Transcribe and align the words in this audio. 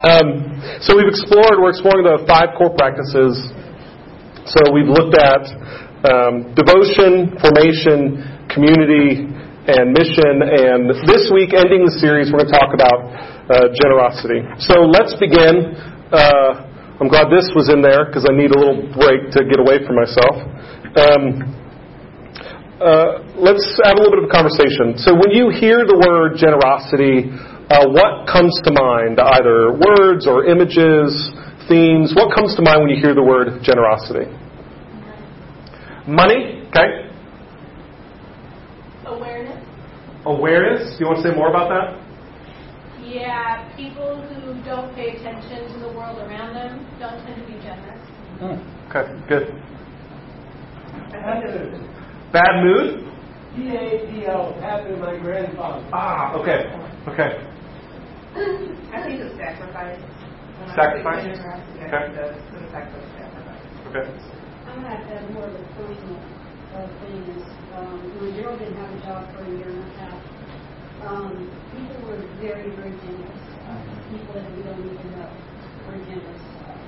Um, 0.00 0.56
so 0.80 0.96
we've 0.96 1.12
explored, 1.12 1.60
we're 1.60 1.76
exploring 1.76 2.08
the 2.08 2.24
five 2.24 2.56
core 2.56 2.72
practices. 2.72 3.36
So 4.48 4.72
we've 4.72 4.88
looked 4.88 5.12
at 5.12 5.44
um, 6.08 6.56
devotion, 6.56 7.36
formation, 7.36 8.48
community, 8.48 9.28
and 9.28 9.92
mission. 9.92 10.40
And 10.40 10.88
this 11.04 11.28
week, 11.28 11.52
ending 11.52 11.84
the 11.84 11.92
series, 12.00 12.32
we're 12.32 12.40
going 12.40 12.48
to 12.48 12.56
talk 12.56 12.72
about 12.72 12.98
uh, 13.52 13.68
generosity. 13.76 14.40
So 14.64 14.88
let's 14.88 15.12
begin. 15.20 15.76
Uh, 16.08 16.96
I'm 16.96 17.12
glad 17.12 17.28
this 17.28 17.52
was 17.52 17.68
in 17.68 17.84
there 17.84 18.08
because 18.08 18.24
I 18.24 18.32
need 18.32 18.56
a 18.56 18.58
little 18.58 18.80
break 18.96 19.28
to 19.36 19.44
get 19.44 19.60
away 19.60 19.84
from 19.84 20.00
myself. 20.00 20.34
Um, 20.96 21.44
uh, 22.80 23.20
let's 23.36 23.68
have 23.84 23.92
a 23.92 24.00
little 24.00 24.16
bit 24.16 24.24
of 24.24 24.28
a 24.28 24.32
conversation. 24.32 24.96
So 24.96 25.12
when 25.12 25.36
you 25.36 25.52
hear 25.52 25.84
the 25.84 26.00
word 26.00 26.40
generosity, 26.40 27.28
uh, 27.70 27.86
what 27.86 28.26
comes 28.26 28.50
to 28.64 28.72
mind, 28.74 29.20
either 29.20 29.70
words 29.70 30.26
or 30.26 30.44
images, 30.44 31.30
themes? 31.68 32.12
What 32.14 32.34
comes 32.34 32.56
to 32.56 32.62
mind 32.62 32.82
when 32.82 32.90
you 32.90 33.00
hear 33.00 33.14
the 33.14 33.22
word 33.22 33.62
generosity? 33.62 34.26
Money, 36.06 36.66
okay. 36.74 37.06
Awareness. 39.06 39.64
Awareness. 40.26 40.98
Do 40.98 41.04
you 41.04 41.06
want 41.06 41.22
to 41.22 41.30
say 41.30 41.36
more 41.36 41.48
about 41.48 41.70
that? 41.70 41.94
Yeah, 43.06 43.70
people 43.76 44.20
who 44.20 44.58
don't 44.64 44.92
pay 44.94 45.16
attention 45.16 45.70
to 45.72 45.78
the 45.78 45.92
world 45.94 46.18
around 46.18 46.54
them 46.54 46.86
don't 46.98 47.22
tend 47.24 47.40
to 47.40 47.46
be 47.46 47.54
generous. 47.62 48.02
Hmm. 48.42 48.58
Okay, 48.90 49.06
good. 49.28 49.46
Bad 52.32 52.64
mood? 52.64 53.06
P-A-D-L, 53.54 54.60
happened 54.60 54.96
to 54.96 55.02
my 55.02 55.18
grandfather. 55.18 55.88
Ah, 55.92 56.34
okay, 56.34 56.66
okay. 57.08 57.59
I 58.30 58.98
think 59.02 59.18
it's 59.18 59.34
sacrifice. 59.42 59.98
Sacrifice? 60.78 61.26
Yeah, 61.26 61.90
Okay. 61.90 62.14
the, 62.14 62.26
the 62.54 62.60
sacrifice, 62.70 63.10
sacrifice. 63.18 63.64
Okay. 63.90 64.06
I 64.70 64.74
had 64.86 65.02
uh, 65.10 65.32
more 65.34 65.50
of 65.50 65.54
a 65.58 65.64
personal 65.74 66.22
uh, 66.78 66.86
thing 67.02 67.26
is, 67.26 67.42
um, 67.74 67.98
when 68.22 68.30
Gerald 68.38 68.60
didn't 68.62 68.78
have 68.78 68.94
a 68.94 69.00
job 69.02 69.34
for 69.34 69.42
a 69.42 69.50
year 69.50 69.66
and 69.66 69.82
a 69.82 69.90
half, 69.98 70.22
um, 71.02 71.50
people 71.74 71.98
were 72.06 72.22
very, 72.38 72.70
very 72.78 72.94
generous. 73.02 73.42
Uh, 73.66 73.82
people 74.14 74.30
that 74.38 74.46
we 74.54 74.62
don't 74.62 74.78
even 74.78 75.10
know 75.10 75.30
were 75.90 75.98
generous. 76.06 76.42
Uh, 76.70 76.78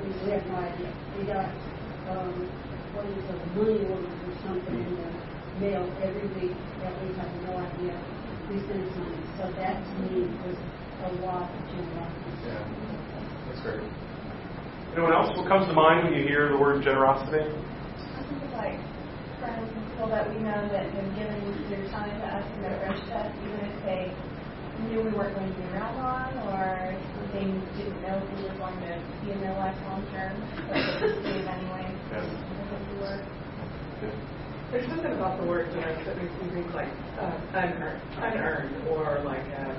we, 0.00 0.16
we 0.24 0.32
have 0.32 0.46
no 0.48 0.56
idea. 0.64 0.90
We 1.12 1.28
got, 1.28 1.52
um, 2.08 2.48
what 2.96 3.04
is 3.04 3.20
it, 3.20 3.40
money 3.52 3.84
orders 3.84 4.16
or 4.24 4.32
something 4.48 4.80
in 4.80 4.96
the 4.96 5.10
mail 5.60 5.84
every 6.00 6.24
week 6.40 6.56
that 6.80 6.96
we 7.04 7.12
have 7.20 7.28
no 7.44 7.60
idea 7.60 8.00
we 8.48 8.62
sent 8.70 8.86
money. 8.96 9.22
So 9.38 9.50
that 9.58 9.82
to 9.82 9.92
me 10.06 10.30
was 10.46 10.56
a 11.06 11.14
lot 11.22 11.46
of 11.46 11.62
generosity. 11.70 12.32
Yeah, 12.46 12.66
that's 13.48 13.60
great. 13.62 13.82
Anyone 14.94 15.12
else? 15.12 15.36
What 15.36 15.46
comes 15.46 15.66
to 15.68 15.74
mind 15.76 16.04
when 16.08 16.14
you 16.18 16.26
hear 16.26 16.48
the 16.50 16.58
word 16.58 16.82
generosity? 16.82 17.46
I 17.46 18.20
think 18.26 18.42
of 18.42 18.52
like 18.56 18.78
friends 19.38 19.68
and 19.70 19.82
people 19.92 20.08
that 20.08 20.26
we 20.32 20.40
know 20.42 20.60
that 20.72 20.88
have 20.90 21.10
given 21.14 21.38
their 21.70 21.84
time 21.92 22.10
to 22.10 22.26
us 22.26 22.44
and 22.44 22.64
their 22.64 22.76
rich 22.88 23.04
us, 23.12 23.28
even 23.44 23.60
if 23.70 23.76
they 23.84 24.04
knew 24.88 25.00
we 25.04 25.12
weren't 25.12 25.34
going 25.36 25.48
to 25.48 25.56
be 25.56 25.64
around 25.72 25.96
long 26.00 26.32
or 26.52 26.92
they 27.32 27.44
didn't 27.76 28.00
know 28.02 28.16
if 28.20 28.26
we 28.36 28.44
were 28.48 28.56
going 28.56 28.76
to 28.88 28.92
be 29.24 29.32
in 29.32 29.40
their 29.40 29.56
life 29.60 29.76
long 29.88 30.00
term, 30.12 30.32
but 30.68 30.74
they 30.74 30.96
just 31.00 31.22
gave 31.24 31.44
anyway 31.44 31.86
Yeah. 32.12 32.24
because 32.24 32.82
we 32.88 32.96
were. 33.00 33.20
There's 34.72 34.88
something 34.88 35.12
about 35.12 35.40
the 35.40 35.46
word 35.46 35.70
generous 35.72 36.04
that 36.06 36.16
makes 36.18 36.32
me 36.42 36.50
think 36.50 36.74
like 36.74 36.90
uh, 37.20 37.30
unearned, 37.54 38.02
unearned, 38.18 38.88
or 38.88 39.22
like 39.24 39.44
um, 39.62 39.78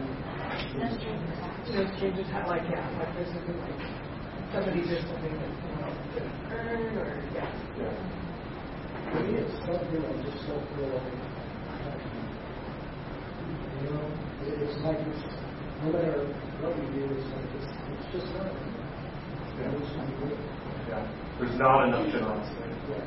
No 0.57 0.89
strings 0.97 1.21
attached. 1.37 1.69
you 2.17 2.23
have 2.33 2.47
like 2.49 2.63
yeah, 2.69 2.81
like 2.97 3.13
like 3.13 3.29
somebody 4.53 4.81
did 4.89 5.05
something 5.05 5.33
that 5.37 5.53
didn't 6.13 6.33
earn 6.49 6.97
or 6.97 7.21
yeah. 7.35 7.45
For 9.13 9.19
me, 9.21 9.37
it's 9.37 9.53
something 9.65 10.01
I 10.01 10.13
just 10.25 10.49
like 10.49 10.65
You 13.85 13.89
know, 13.93 14.05
it's 14.41 14.77
like 14.81 14.97
it's, 14.97 15.23
no 15.85 15.91
matter 15.93 16.25
what 16.61 16.73
we 16.73 16.85
do, 16.89 17.05
it's 17.05 17.29
like 17.37 17.49
it's, 17.53 17.69
it's 17.69 18.07
just 18.17 18.33
not. 18.33 18.49
Yeah. 18.49 19.77
It's 19.77 19.93
not 19.93 20.09
good. 20.17 20.37
Yeah. 20.89 21.05
There's 21.39 21.57
not 21.59 21.85
enough 21.87 22.09
generosity. 22.09 22.65
Yeah. 22.89 23.05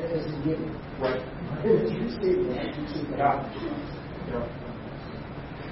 It- 0.00 0.44
given. 0.44 0.72
Right. 0.98 1.20
It's 1.64 1.92
received, 1.92 2.48
it's. 2.56 3.10
Yeah. 3.18 3.36
Yeah. 4.32 4.48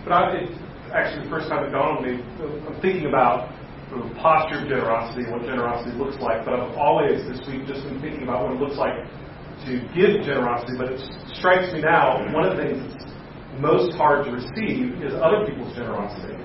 But 0.05 0.12
I 0.12 0.33
think, 0.33 0.50
actually, 0.94 1.25
the 1.25 1.30
first 1.30 1.48
time 1.48 1.64
it 1.64 1.70
dawned 1.70 1.98
on 1.98 2.04
me, 2.04 2.20
I'm 2.69 2.80
thinking 2.80 3.06
about 3.06 3.50
the 3.91 4.00
posture 4.20 4.64
of 4.64 4.69
generosity, 4.69 5.25
and 5.25 5.32
what 5.32 5.44
generosity 5.44 5.92
looks 5.97 6.16
like. 6.20 6.44
But 6.44 6.54
I've 6.54 6.76
always 6.76 7.25
this 7.28 7.41
week 7.48 7.66
just 7.69 7.84
been 7.84 8.00
thinking 8.00 8.22
about 8.25 8.44
what 8.44 8.56
it 8.56 8.60
looks 8.60 8.76
like 8.76 8.97
to 9.69 9.72
give 9.92 10.25
generosity. 10.25 10.76
But 10.80 10.97
it 10.97 11.00
strikes 11.36 11.72
me 11.72 11.84
now, 11.84 12.25
one 12.32 12.48
of 12.48 12.56
the 12.56 12.62
things 12.64 12.80
that's 12.80 13.04
most 13.60 13.92
hard 13.97 14.25
to 14.25 14.32
receive 14.32 14.97
is 15.04 15.12
other 15.20 15.44
people's 15.44 15.76
generosity. 15.76 16.41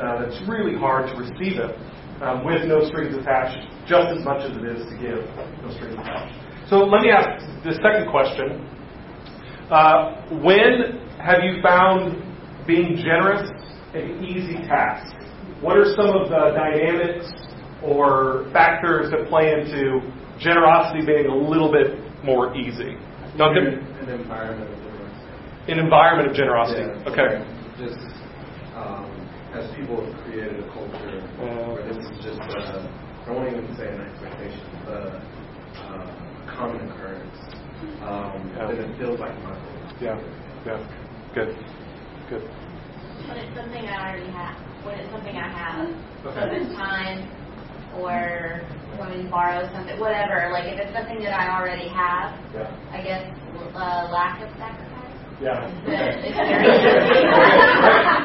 Uh, 0.00 0.24
it's 0.24 0.40
really 0.48 0.78
hard 0.78 1.10
to 1.12 1.14
receive 1.20 1.60
it 1.60 1.76
um, 2.22 2.44
with 2.44 2.64
no 2.64 2.86
strings 2.88 3.16
attached, 3.16 3.58
just 3.84 4.08
as 4.16 4.24
much 4.24 4.48
as 4.48 4.56
it 4.56 4.64
is 4.64 4.86
to 4.88 4.94
give 4.96 5.20
no 5.60 5.68
strings 5.76 5.94
attached. 6.00 6.32
So 6.70 6.84
let 6.84 7.02
me 7.02 7.10
ask 7.10 7.44
the 7.64 7.76
second 7.84 8.08
question. 8.10 8.64
Uh, 9.68 10.24
when 10.40 11.04
have 11.20 11.44
you 11.44 11.60
found 11.62 12.24
being 12.66 12.96
generous 12.96 13.50
an 13.94 14.22
easy 14.24 14.54
task? 14.68 15.14
What 15.60 15.76
are 15.76 15.94
some 15.96 16.08
of 16.10 16.28
the 16.28 16.52
dynamics 16.54 17.26
or 17.82 18.48
factors 18.52 19.10
that 19.10 19.28
play 19.28 19.52
into 19.52 20.00
generosity 20.38 21.04
being 21.04 21.26
a 21.26 21.34
little 21.34 21.72
bit 21.72 21.98
more 22.24 22.54
easy? 22.54 22.96
Duncan? 23.36 23.80
An 24.02 24.08
environment 24.10 24.70
of 24.70 24.78
generosity. 24.78 25.72
An 25.72 25.78
environment 25.78 26.28
of 26.30 26.34
generosity. 26.36 26.82
Yeah, 26.82 27.10
Okay. 27.10 27.30
Just 27.78 27.98
um, 28.74 29.06
as 29.54 29.70
people 29.76 30.04
have 30.04 30.14
created 30.24 30.58
a 30.58 30.66
culture 30.72 31.22
Uh, 31.38 31.72
where 31.72 31.86
this 31.86 31.98
is 31.98 32.18
just 32.24 32.40
a, 32.40 32.82
I 33.26 33.30
won't 33.30 33.48
even 33.54 33.66
say 33.76 33.86
an 33.88 34.00
expectation, 34.02 34.66
but 34.84 35.22
uh, 35.86 36.10
a 36.10 36.56
common 36.56 36.82
occurrence. 36.90 37.34
Um, 38.02 38.50
Yeah. 38.56 38.66
Then 38.66 38.90
it 38.90 38.98
feels 38.98 39.18
like 39.20 39.34
my 39.42 39.54
Yeah. 40.00 40.18
Yeah. 40.66 40.82
Good. 41.34 41.54
Good. 42.28 42.42
When 43.28 43.36
it's 43.36 43.52
something 43.56 43.84
I 43.84 43.96
already 44.08 44.32
have, 44.32 44.56
when 44.84 44.96
it's 44.96 45.12
something 45.12 45.36
I 45.36 45.48
have, 45.52 45.84
so 46.24 46.28
Okay. 46.32 46.48
if 46.48 46.52
it's 46.64 46.72
time 46.80 47.28
or 48.00 48.64
when 48.96 49.08
we 49.12 49.28
borrow 49.28 49.68
something, 49.72 50.00
whatever. 50.00 50.48
Like 50.52 50.64
if 50.72 50.80
it's 50.80 50.96
something 50.96 51.20
that 51.24 51.36
I 51.36 51.52
already 51.60 51.88
have, 51.92 52.32
Yeah. 52.56 52.72
I 52.88 53.02
guess 53.04 53.24
uh, 53.76 54.08
lack 54.08 54.40
of 54.40 54.48
sacrifice. 54.56 55.12
Yeah. 55.44 55.68
It's 55.78 55.84
very 55.84 56.16
easy. 56.24 56.32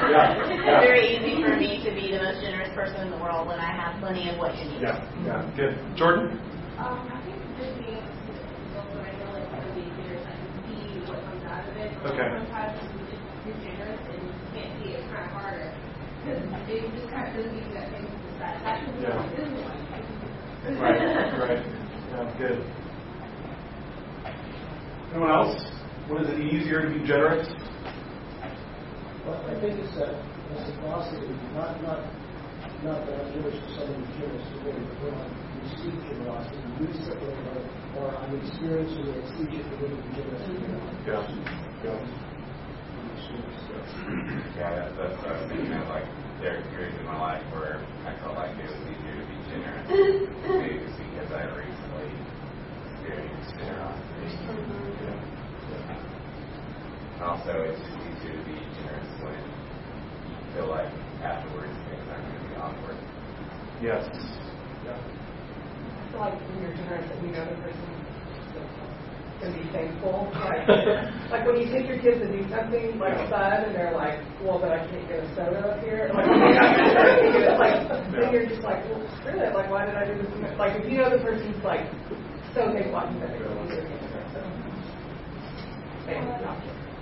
Yeah. 0.07 0.39
It's 0.71 0.83
very 0.87 1.03
easy 1.19 1.33
for 1.43 1.55
me 1.59 1.83
to 1.83 1.91
be 1.91 2.15
the 2.15 2.23
most 2.23 2.39
generous 2.41 2.71
person 2.75 3.01
in 3.07 3.11
the 3.11 3.17
world 3.19 3.47
when 3.47 3.59
I 3.59 3.71
have 3.75 3.99
plenty 3.99 4.29
of 4.31 4.37
what 4.39 4.55
you 4.57 4.65
need. 4.71 4.81
Yeah. 4.81 5.03
Yeah. 5.27 5.51
Good. 5.55 5.73
Jordan? 5.99 6.39
Um, 6.79 7.05
I 7.11 7.21
think 7.27 7.37
just 7.59 7.75
being 7.77 8.01
able 8.01 8.07
to 8.07 8.33
also 8.73 8.97
I 9.03 9.13
know 9.21 9.29
like 9.37 9.45
one 9.51 9.61
of 9.67 9.75
these 9.77 9.93
years 10.01 10.25
I 10.25 10.33
see 10.65 11.05
what 11.05 11.21
comes 11.29 11.43
out 11.45 11.69
of 11.69 11.75
it. 11.77 11.91
Okay. 12.01 12.27
Sometimes 12.33 12.71
when 12.81 12.89
you 12.97 13.05
just 13.13 13.23
you're 13.45 13.59
generous 13.61 14.01
and 14.09 14.25
you 14.25 14.33
can't 14.57 14.71
see 14.81 14.89
it, 14.97 15.05
it's 15.05 15.09
kind 15.13 15.25
of 15.29 15.33
harder. 15.37 15.69
Because 16.23 16.39
just 16.95 17.11
kind 17.11 17.27
of 17.27 17.35
doesn't 17.35 17.51
you 17.51 17.73
that 17.75 17.91
thing 17.91 18.07
to 18.07 18.15
the. 18.15 18.31
That 18.39 18.79
should 18.79 18.95
be 18.95 19.03
Yeah. 19.03 19.19
like, 19.19 19.35
this 19.35 19.51
one. 19.59 20.79
Right. 20.79 20.95
Right. 21.35 21.59
Yeah. 22.11 22.31
Good. 22.39 22.63
Anyone 25.11 25.31
else? 25.31 25.59
When 26.07 26.23
is 26.23 26.29
it 26.31 26.39
easier 26.39 26.81
to 26.87 26.89
be 26.95 27.05
generous? 27.05 27.43
Well, 29.27 29.35
I 29.51 29.59
think 29.59 29.79
it's 29.83 29.95
that 29.99 30.15
reciprocity, 30.51 31.27
not, 31.55 31.83
not, 31.83 31.99
not 32.83 33.05
that 33.07 33.19
I'm 33.19 33.27
Jewish 33.35 33.55
or 33.59 33.69
somebody 33.75 34.07
generous 34.19 34.47
to 34.47 34.55
me, 34.63 34.79
but 34.79 34.95
when 35.03 35.15
I 35.19 35.27
receive 35.59 35.95
generosity, 36.07 36.59
recently, 36.79 37.35
or, 37.51 37.59
or 37.99 38.15
I'm 38.15 38.31
experiencing 38.39 39.11
it, 39.11 39.27
see 39.35 39.59
it, 39.59 39.67
to 39.67 39.75
be 39.75 39.99
generous 40.15 40.43
to. 40.47 40.55
Yeah. 41.03 41.27
Yeah. 41.83 42.32
Yeah, 44.53 44.69
that, 44.69 44.93
that's 44.95 45.17
what 45.17 45.33
I 45.33 45.41
was 45.41 45.49
thinking 45.49 45.73
of. 45.73 45.89
Like, 45.89 46.05
there 46.39 46.61
are 46.61 46.63
periods 46.69 46.93
in 46.99 47.05
my 47.09 47.17
life 47.17 47.41
where 47.49 47.81
I 48.05 48.13
felt 48.21 48.37
like 48.37 48.53
it 48.53 48.69
was 48.69 48.83
easier 48.85 49.17
to 49.17 49.25
be 49.25 49.37
generous. 49.49 49.89
Maybe 49.89 50.77
it's 50.77 50.93
because 50.93 51.31
I 51.33 51.49
recently 51.57 52.11
experienced 52.93 53.57
generosity. 53.57 54.29
Mm-hmm. 55.73 56.13
And 57.17 57.23
also, 57.25 57.65
it's 57.65 57.81
just 57.81 57.97
easier 58.05 58.37
to 58.37 58.43
be 58.45 58.61
generous 58.77 59.09
when 59.25 59.41
you 59.41 60.37
feel 60.53 60.69
like 60.69 60.91
afterwards 61.25 61.73
things 61.89 62.05
aren't 62.13 62.29
going 62.29 62.37
to 62.37 62.49
be 62.53 62.55
awkward. 62.61 62.97
Yes. 63.81 64.05
Yeah. 64.85 64.93
I 64.93 66.11
feel 66.11 66.21
like 66.21 66.37
when 66.37 66.61
you're 66.61 66.77
generous, 66.77 67.09
that 67.09 67.17
you 67.25 67.33
know 67.33 67.45
the 67.49 67.57
person. 67.57 68.02
And 69.43 69.53
be 69.53 69.63
thankful. 69.71 70.31
Like, 70.33 70.67
like 71.31 71.43
when 71.45 71.59
you 71.59 71.67
take 71.71 71.87
your 71.87 71.99
kids 71.99 72.19
to 72.23 72.27
do 72.31 72.41
something 72.49 72.97
like 72.99 73.17
fun, 73.29 73.67
and 73.67 73.75
they're 73.75 73.93
like, 73.95 74.19
"Well, 74.41 74.59
but 74.59 74.71
I 74.71 74.79
can't 74.87 75.07
get 75.07 75.19
a 75.23 75.27
soda 75.35 75.59
up 75.75 75.79
here." 75.83 76.09
Like, 76.13 77.59
like 77.59 78.11
then 78.11 78.31
you're 78.31 78.47
just 78.47 78.63
like, 78.63 78.83
"Well, 78.89 79.03
screw 79.19 79.39
it! 79.39 79.53
Like, 79.53 79.69
why 79.69 79.85
did 79.85 79.95
I 79.95 80.05
do 80.07 80.15
this?" 80.21 80.57
Like, 80.57 80.79
if 80.79 80.89
you 80.91 80.97
know 80.97 81.09
the 81.09 81.19
person's 81.23 81.63
like 81.63 81.85
so 82.53 82.71
thankful, 82.71 83.01
you 83.13 83.19
better 83.19 83.39
go 83.39 83.49
do 83.67 83.75
their 83.75 84.25
So, 84.33 84.39
anyway. 86.07 86.39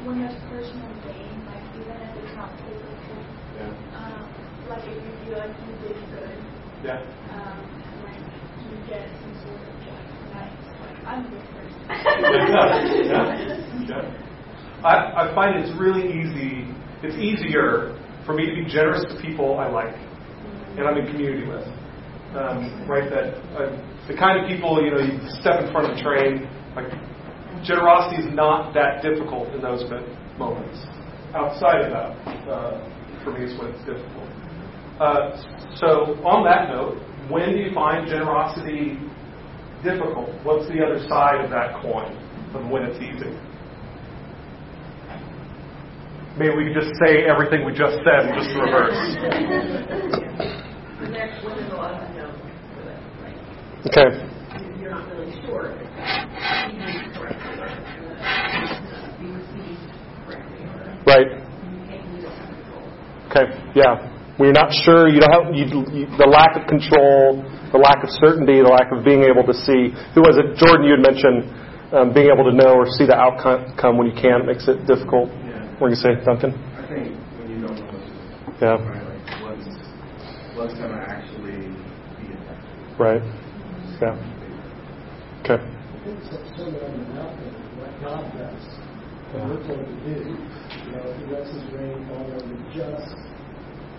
When 0.02 0.18
there's 0.18 0.34
personal 0.50 0.90
gain, 1.06 1.46
like 1.46 1.62
even 1.78 1.94
if 1.94 2.18
it's 2.18 2.34
not 2.34 2.50
physical, 2.66 3.22
Yeah. 3.54 3.70
um, 3.94 4.26
like 4.70 4.82
if 4.88 4.98
you 4.98 5.14
feel 5.26 5.38
like 5.38 5.54
you 5.62 5.74
did 5.86 5.98
good, 6.10 6.38
Yeah. 6.84 7.06
um, 7.30 7.62
like 8.02 8.18
you 8.66 8.78
get 8.90 9.06
some 9.22 9.36
sort 9.46 9.62
of 9.62 9.76
like 9.94 10.10
nice, 10.34 10.58
like 10.66 10.71
I 14.84 15.32
find 15.36 15.60
it's 15.60 15.78
really 15.80 16.08
easy, 16.08 16.66
it's 17.04 17.16
easier 17.18 17.98
for 18.26 18.34
me 18.34 18.46
to 18.46 18.56
be 18.56 18.66
generous 18.66 19.04
to 19.14 19.22
people 19.22 19.60
I 19.60 19.70
like 19.70 19.94
and 20.78 20.88
I'm 20.88 20.98
in 20.98 21.08
community 21.08 21.48
with. 21.48 21.66
Um, 22.32 22.88
right, 22.88 23.12
that 23.12 23.36
uh, 23.60 23.76
the 24.08 24.16
kind 24.16 24.40
of 24.40 24.48
people, 24.48 24.82
you 24.82 24.92
know, 24.92 25.00
you 25.00 25.20
step 25.42 25.60
in 25.60 25.70
front 25.72 25.92
of 25.92 25.98
a 25.98 26.02
train, 26.02 26.48
like, 26.76 26.88
generosity 27.64 28.24
is 28.24 28.34
not 28.34 28.74
that 28.74 29.04
difficult 29.04 29.54
in 29.54 29.62
those 29.62 29.84
moments. 30.40 30.80
Outside 31.36 31.84
of 31.84 31.92
that, 31.92 32.12
uh, 32.48 32.80
for 33.24 33.32
me, 33.36 33.44
is 33.46 33.54
when 33.60 33.76
it's 33.76 33.84
difficult. 33.84 34.32
Uh, 35.00 35.36
so, 35.76 36.16
on 36.24 36.44
that 36.46 36.70
note, 36.70 37.00
when 37.28 37.52
do 37.52 37.60
you 37.60 37.74
find 37.74 38.08
generosity 38.08 38.96
difficult? 39.84 40.30
What's 40.44 40.68
the 40.70 40.84
other 40.84 41.00
side 41.10 41.44
of 41.44 41.50
that 41.52 41.82
coin 41.82 42.14
of 42.56 42.70
when 42.70 42.84
it's 42.84 42.98
easy? 43.02 43.34
Maybe 46.38 46.56
we 46.56 46.64
could 46.72 46.78
just 46.82 46.96
say 47.04 47.26
everything 47.28 47.66
we 47.66 47.74
just 47.74 47.98
said 48.08 48.26
in 48.30 48.34
just 48.40 48.50
the 48.56 48.62
reverse. 48.62 48.96
Next, 51.12 51.44
when 51.44 51.58
there's 51.58 51.72
a 51.72 51.76
lot 51.76 51.92
of 51.94 52.08
unknowns 52.08 52.40
for 52.78 52.84
that, 52.88 53.02
like 53.22 53.36
Okay. 53.92 54.10
you're 54.80 54.92
not 54.92 55.10
really 55.12 55.34
sure 55.46 55.76
if 55.76 55.82
it's 55.82 55.92
being 56.72 57.14
correctly 57.14 57.52
or 57.60 57.68
being 59.20 59.34
received 59.36 59.86
correctly 60.26 60.62
or 60.72 60.94
Right. 61.06 61.30
communicating 61.60 62.16
you 62.16 62.22
don't 62.24 62.38
have 62.38 62.48
control. 62.48 62.86
Okay. 63.30 63.46
Yeah. 63.76 64.11
When 64.38 64.48
you're 64.48 64.58
not 64.58 64.72
sure, 64.72 65.10
you 65.12 65.20
don't 65.20 65.34
have 65.34 65.48
you, 65.54 65.66
you, 65.92 66.06
the 66.18 66.26
lack 66.26 66.56
of 66.56 66.66
control, 66.66 67.44
the 67.72 67.78
lack 67.78 68.02
of 68.04 68.10
certainty, 68.24 68.64
the 68.64 68.72
lack 68.72 68.90
of 68.90 69.04
being 69.04 69.28
able 69.28 69.44
to 69.44 69.54
see. 69.54 69.92
Who 70.16 70.24
was 70.24 70.40
it? 70.40 70.56
Jordan, 70.58 70.88
you 70.88 70.96
had 70.98 71.04
mentioned 71.04 71.52
um, 71.92 72.14
being 72.16 72.32
able 72.32 72.48
to 72.48 72.56
know 72.56 72.80
or 72.80 72.88
see 72.88 73.06
the 73.06 73.16
outcome 73.16 74.00
when 74.00 74.08
you 74.08 74.16
can 74.16 74.48
makes 74.48 74.68
it 74.72 74.88
difficult. 74.88 75.28
Yeah. 75.44 75.68
What 75.78 75.92
do 75.92 75.94
you 75.94 76.00
say, 76.00 76.16
Duncan? 76.24 76.56
I 76.80 76.88
think 76.88 77.12
when 77.38 77.48
you 77.52 77.60
don't 77.68 77.76
know 77.76 77.92
what 77.92 78.56
Yeah. 78.64 78.80
right, 78.80 79.04
like 79.04 79.24
what's 79.44 79.68
what's 80.56 80.76
gonna 80.80 81.04
actually 81.04 81.68
be 82.18 82.32
effective. 82.32 82.96
Right. 82.98 83.24
Yeah. 84.00 84.16
Okay. 85.44 85.60
I 85.60 85.98
think 86.08 86.18
some, 86.32 86.44
some 86.56 86.72
of 86.72 86.82
them 86.82 87.20
are 87.20 87.30
out 87.30 87.36
there, 87.36 87.54
what 87.78 87.92
God 88.00 88.24
does, 88.40 88.64
what 89.36 89.44
we're 89.52 89.64
told 89.68 89.86
to 89.86 89.96
do. 90.08 90.18
You 90.24 90.92
know, 90.96 91.06
he 91.20 91.24
lets 91.30 91.52
his 91.52 91.66
rain 91.76 92.00
fall 92.08 92.26
on 92.26 92.42
the 92.48 92.58
just 92.74 93.12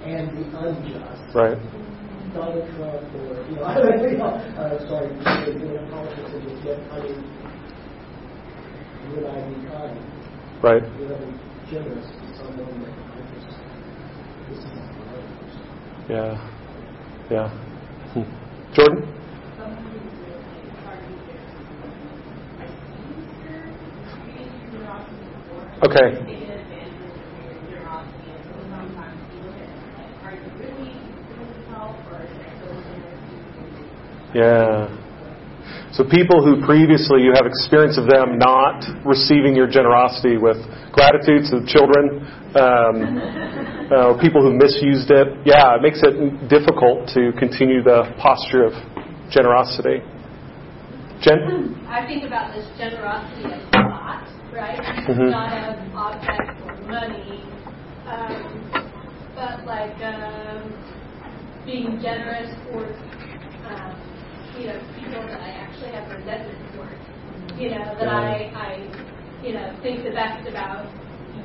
and 0.05 0.29
the 0.37 0.45
unjust. 0.59 1.35
Right. 1.35 1.59
Donald 2.35 2.65
Trump 2.77 3.15
or, 3.15 3.45
you 3.49 3.57
know, 3.57 3.65
I 3.67 3.75
don't 3.75 4.19
know, 4.19 4.25
uh, 4.27 4.89
sorry, 4.89 5.09
doing 5.59 5.91
politics 5.91 6.31
and 6.33 6.43
just 6.49 6.65
get, 6.65 6.79
I 6.91 7.01
mean, 7.03 7.21
would 9.15 9.27
I 9.27 9.49
be 9.49 9.55
kind? 9.69 9.99
Right. 10.63 10.83
Would 10.99 11.13
I 11.13 11.19
be 11.21 11.71
generous 11.71 12.07
to 12.07 12.37
someone 12.37 12.83
that 12.83 12.93
I 12.93 13.21
just, 13.35 13.47
this 14.49 14.59
is 14.59 14.65
not 14.65 14.89
the 14.93 15.05
right? 15.13 15.29
Yeah. 16.09 16.33
Yeah. 17.31 17.49
Hmm. 18.13 18.27
Jordan. 18.75 19.09
Okay. 25.85 26.52
Yeah. 34.35 34.89
So 35.93 36.05
people 36.09 36.41
who 36.41 36.65
previously 36.65 37.21
you 37.21 37.33
have 37.37 37.45
experience 37.45 37.99
of 37.99 38.09
them 38.09 38.39
not 38.39 38.81
receiving 39.05 39.55
your 39.55 39.69
generosity 39.69 40.41
with 40.41 40.57
gratitude 40.91 41.45
to 41.53 41.61
the 41.61 41.67
children, 41.69 42.25
um, 42.57 42.97
uh, 43.93 44.17
people 44.17 44.41
who 44.41 44.57
misused 44.57 45.13
it, 45.13 45.29
yeah, 45.45 45.77
it 45.77 45.83
makes 45.85 46.01
it 46.01 46.17
difficult 46.49 47.09
to 47.13 47.33
continue 47.37 47.85
the 47.85 48.09
posture 48.17 48.65
of 48.65 48.73
generosity. 49.29 50.01
Jen? 51.21 51.77
I 51.89 52.07
think 52.09 52.25
about 52.25 52.57
this 52.57 52.67
generosity 52.81 53.53
as 53.53 53.63
thought, 53.71 54.25
right? 54.53 54.81
Mhm. 55.07 55.31
Not 55.31 55.53
as 55.53 55.77
objects 55.95 56.57
or 56.67 56.77
money, 56.89 57.45
um, 58.09 58.65
but 59.37 59.65
like 59.67 59.95
um, 60.01 60.73
being 61.65 62.01
generous 62.01 62.51
um, 62.73 63.22
you 64.59 64.67
know, 64.67 64.79
people 64.99 65.23
that 65.27 65.41
I 65.41 65.51
actually 65.51 65.93
have 65.93 66.09
resentment 66.11 66.59
towards. 66.75 67.01
You 67.61 67.71
know, 67.71 67.95
that 67.99 68.09
I, 68.09 68.51
I, 68.55 69.45
you 69.45 69.53
know, 69.55 69.79
think 69.83 70.05
the 70.05 70.11
best 70.11 70.49
about 70.49 70.91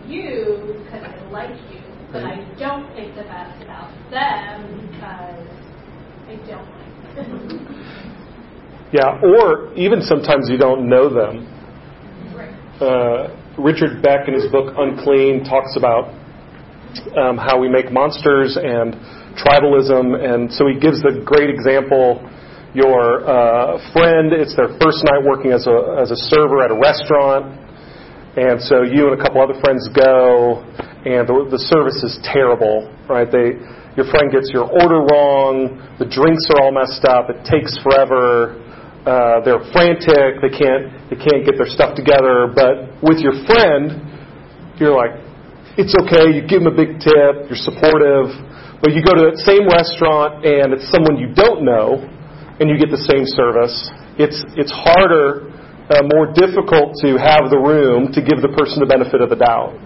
you 0.08 0.84
because 0.84 1.04
I 1.04 1.16
like 1.30 1.56
you, 1.72 1.82
but 2.12 2.24
I 2.24 2.36
don't 2.58 2.88
think 2.96 3.16
the 3.16 3.24
best 3.24 3.62
about 3.64 3.92
them 4.10 4.90
because 4.92 5.48
I 6.28 6.36
don't 6.48 6.68
like 6.72 7.16
them. 7.16 8.04
Yeah, 8.94 9.20
or 9.22 9.74
even 9.76 10.02
sometimes 10.02 10.48
you 10.50 10.58
don't 10.58 10.88
know 10.88 11.10
them. 11.12 11.44
right. 12.34 12.56
Uh, 12.82 13.36
Richard 13.60 14.02
Beck, 14.02 14.30
in 14.30 14.34
his 14.34 14.50
book 14.50 14.74
Unclean, 14.78 15.44
talks 15.44 15.76
about 15.76 16.08
um, 17.20 17.36
how 17.36 17.60
we 17.60 17.68
make 17.68 17.92
monsters 17.92 18.56
and 18.56 18.96
tribalism, 19.36 20.16
and 20.24 20.52
so 20.54 20.68
he 20.68 20.80
gives 20.80 21.02
the 21.02 21.22
great 21.26 21.50
example. 21.50 22.24
Your 22.76 23.24
uh, 23.24 23.80
friend, 23.96 24.36
it's 24.36 24.56
their 24.56 24.68
first 24.84 25.00
night 25.08 25.24
working 25.24 25.56
as 25.56 25.68
a 25.68 26.00
as 26.04 26.12
a 26.12 26.20
server 26.28 26.60
at 26.60 26.72
a 26.72 26.76
restaurant, 26.76 27.56
and 28.36 28.60
so 28.60 28.84
you 28.84 29.08
and 29.08 29.16
a 29.16 29.22
couple 29.24 29.40
other 29.40 29.56
friends 29.64 29.88
go, 29.96 30.60
and 31.08 31.24
the, 31.24 31.48
the 31.48 31.62
service 31.72 32.04
is 32.04 32.20
terrible, 32.28 32.92
right? 33.08 33.32
They 33.32 33.56
your 33.96 34.06
friend 34.14 34.30
gets 34.30 34.52
your 34.54 34.68
order 34.68 35.02
wrong, 35.10 35.80
the 35.98 36.06
drinks 36.06 36.46
are 36.54 36.68
all 36.68 36.76
messed 36.76 37.02
up, 37.08 37.32
it 37.34 37.42
takes 37.48 37.74
forever. 37.82 38.62
Uh, 39.08 39.40
they're 39.48 39.64
frantic. 39.72 40.44
They 40.44 40.52
can't 40.52 40.92
they 41.08 41.16
can't 41.16 41.48
get 41.48 41.56
their 41.56 41.72
stuff 41.72 41.96
together. 41.96 42.52
But 42.52 43.00
with 43.00 43.24
your 43.24 43.40
friend, 43.48 44.04
you're 44.76 44.92
like, 44.92 45.16
it's 45.80 45.96
okay. 45.96 46.36
You 46.36 46.44
give 46.44 46.60
them 46.60 46.68
a 46.68 46.76
big 46.76 47.00
tip. 47.00 47.48
You're 47.48 47.64
supportive. 47.64 48.36
But 48.84 48.92
you 48.94 49.02
go 49.02 49.16
to 49.16 49.32
that 49.32 49.40
same 49.48 49.66
restaurant 49.66 50.46
and 50.46 50.76
it's 50.76 50.92
someone 50.92 51.18
you 51.18 51.32
don't 51.34 51.64
know, 51.64 52.04
and 52.60 52.70
you 52.70 52.78
get 52.78 52.90
the 52.90 53.06
same 53.06 53.26
service. 53.38 53.76
It's 54.18 54.42
it's 54.58 54.74
harder, 54.74 55.54
uh, 55.90 56.02
more 56.10 56.34
difficult 56.34 56.98
to 57.06 57.18
have 57.22 57.54
the 57.54 57.62
room 57.62 58.12
to 58.14 58.20
give 58.22 58.42
the 58.42 58.50
person 58.58 58.82
the 58.82 58.90
benefit 58.90 59.22
of 59.22 59.30
the 59.30 59.38
doubt. 59.38 59.78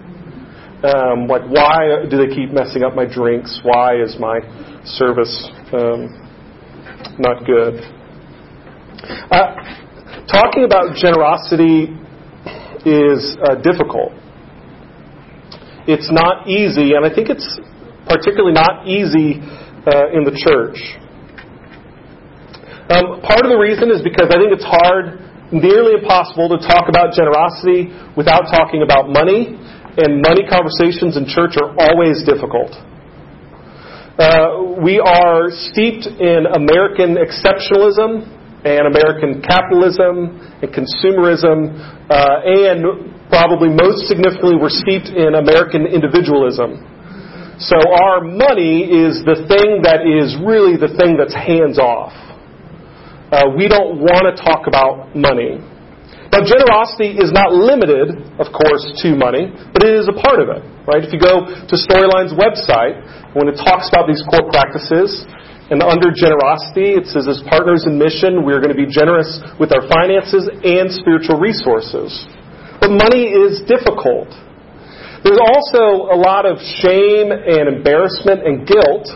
Um, 0.81 1.27
like, 1.27 1.45
why 1.45 2.09
do 2.09 2.17
they 2.17 2.33
keep 2.33 2.49
messing 2.49 2.81
up 2.81 2.95
my 2.95 3.05
drinks? 3.05 3.61
Why 3.61 4.01
is 4.01 4.17
my 4.17 4.41
service 4.81 5.29
um, 5.75 6.09
not 7.19 7.45
good? 7.45 7.77
Uh, 9.29 9.53
talking 10.25 10.65
about 10.65 10.95
generosity 10.97 11.93
is 12.85 13.37
uh, 13.45 13.61
difficult. 13.61 14.15
It's 15.85 16.09
not 16.09 16.47
easy, 16.47 16.93
and 16.93 17.05
I 17.05 17.13
think 17.13 17.29
it's 17.29 17.59
particularly 18.07 18.53
not 18.53 18.87
easy 18.87 19.37
uh, 19.85 20.09
in 20.13 20.25
the 20.25 20.33
church. 20.33 20.77
Um, 22.91 23.23
part 23.23 23.47
of 23.47 23.55
the 23.55 23.55
reason 23.55 23.87
is 23.87 24.03
because 24.03 24.27
I 24.27 24.35
think 24.35 24.51
it's 24.51 24.67
hard, 24.67 25.23
nearly 25.55 25.95
impossible, 25.95 26.51
to 26.51 26.59
talk 26.59 26.91
about 26.91 27.15
generosity 27.15 27.87
without 28.19 28.51
talking 28.51 28.83
about 28.83 29.07
money, 29.07 29.55
and 29.95 30.19
money 30.19 30.43
conversations 30.43 31.15
in 31.15 31.23
church 31.23 31.55
are 31.55 31.71
always 31.71 32.19
difficult. 32.27 32.75
Uh, 34.19 34.75
we 34.83 34.99
are 34.99 35.47
steeped 35.71 36.03
in 36.03 36.43
American 36.51 37.15
exceptionalism 37.15 38.27
and 38.67 38.83
American 38.91 39.39
capitalism 39.39 40.35
and 40.59 40.67
consumerism, 40.75 41.71
uh, 42.11 42.43
and 42.43 42.83
probably 43.31 43.71
most 43.71 44.03
significantly, 44.11 44.59
we're 44.59 44.67
steeped 44.67 45.07
in 45.07 45.39
American 45.39 45.87
individualism. 45.87 46.75
So 47.55 47.79
our 47.79 48.19
money 48.19 48.83
is 48.83 49.23
the 49.23 49.47
thing 49.47 49.79
that 49.87 50.03
is 50.03 50.35
really 50.43 50.75
the 50.75 50.91
thing 50.99 51.15
that's 51.15 51.33
hands 51.33 51.79
off. 51.79 52.11
Uh, 53.31 53.47
we 53.55 53.71
don't 53.71 54.03
want 54.03 54.27
to 54.27 54.35
talk 54.35 54.67
about 54.67 55.15
money. 55.15 55.55
Now, 56.35 56.43
generosity 56.43 57.15
is 57.15 57.31
not 57.31 57.55
limited, 57.55 58.11
of 58.39 58.51
course, 58.51 58.83
to 59.03 59.15
money, 59.15 59.51
but 59.71 59.87
it 59.87 59.95
is 59.95 60.11
a 60.11 60.15
part 60.15 60.43
of 60.43 60.51
it, 60.51 60.63
right? 60.83 60.99
If 60.99 61.15
you 61.15 61.19
go 61.19 61.47
to 61.47 61.75
Storyline's 61.75 62.35
website, 62.35 62.99
when 63.35 63.47
it 63.47 63.55
talks 63.55 63.87
about 63.87 64.07
these 64.07 64.19
core 64.27 64.47
practices, 64.51 65.23
and 65.71 65.79
under 65.79 66.11
generosity, 66.11 66.99
it 66.99 67.07
says, 67.07 67.31
as 67.31 67.39
partners 67.47 67.87
in 67.87 67.95
mission, 67.95 68.43
we're 68.43 68.59
going 68.59 68.75
to 68.75 68.79
be 68.79 68.87
generous 68.87 69.39
with 69.55 69.71
our 69.71 69.87
finances 69.87 70.51
and 70.51 70.91
spiritual 70.91 71.39
resources. 71.39 72.11
But 72.83 72.91
money 72.91 73.31
is 73.31 73.63
difficult. 73.63 74.27
There's 75.23 75.39
also 75.39 76.11
a 76.11 76.17
lot 76.19 76.43
of 76.43 76.59
shame 76.59 77.31
and 77.31 77.71
embarrassment 77.71 78.43
and 78.43 78.67
guilt 78.67 79.07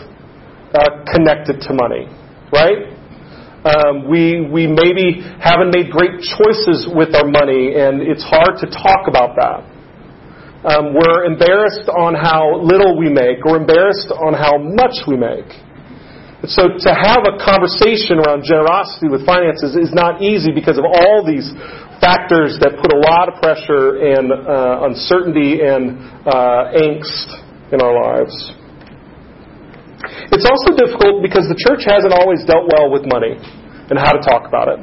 uh, 0.71 1.03
connected 1.11 1.59
to 1.67 1.75
money, 1.75 2.07
right? 2.55 2.94
Um, 3.65 4.05
we, 4.05 4.45
we 4.45 4.69
maybe 4.69 5.25
haven't 5.41 5.73
made 5.73 5.89
great 5.89 6.21
choices 6.21 6.85
with 6.85 7.17
our 7.17 7.25
money, 7.25 7.73
and 7.73 7.97
it's 7.97 8.21
hard 8.21 8.61
to 8.61 8.69
talk 8.69 9.09
about 9.09 9.33
that. 9.41 9.65
Um, 10.69 10.93
we're 10.93 11.25
embarrassed 11.25 11.89
on 11.89 12.13
how 12.13 12.61
little 12.61 12.93
we 12.93 13.09
make, 13.09 13.41
or 13.41 13.57
embarrassed 13.57 14.13
on 14.13 14.37
how 14.37 14.61
much 14.61 15.09
we 15.09 15.17
make. 15.17 15.49
So 16.45 16.77
to 16.77 16.91
have 16.93 17.25
a 17.25 17.41
conversation 17.41 18.21
around 18.21 18.45
generosity 18.45 19.09
with 19.09 19.25
finances 19.25 19.73
is 19.73 19.89
not 19.93 20.21
easy 20.21 20.53
because 20.53 20.77
of 20.77 20.85
all 20.85 21.25
these 21.25 21.49
factors 21.97 22.61
that 22.61 22.77
put 22.77 22.93
a 22.93 23.01
lot 23.01 23.33
of 23.33 23.41
pressure 23.41 23.97
and 23.97 24.29
uh, 24.29 24.85
uncertainty 24.85 25.65
and 25.65 25.97
uh, 26.29 26.69
angst 26.77 27.33
in 27.73 27.81
our 27.81 27.97
lives. 27.97 28.35
It's 30.33 30.47
also 30.47 30.73
difficult 30.73 31.21
because 31.21 31.45
the 31.45 31.57
church 31.57 31.85
hasn't 31.85 32.13
always 32.13 32.41
dealt 32.45 32.65
well 32.73 32.89
with 32.89 33.05
money 33.05 33.37
and 33.89 33.99
how 33.99 34.13
to 34.15 34.21
talk 34.21 34.49
about 34.49 34.73
it. 34.73 34.79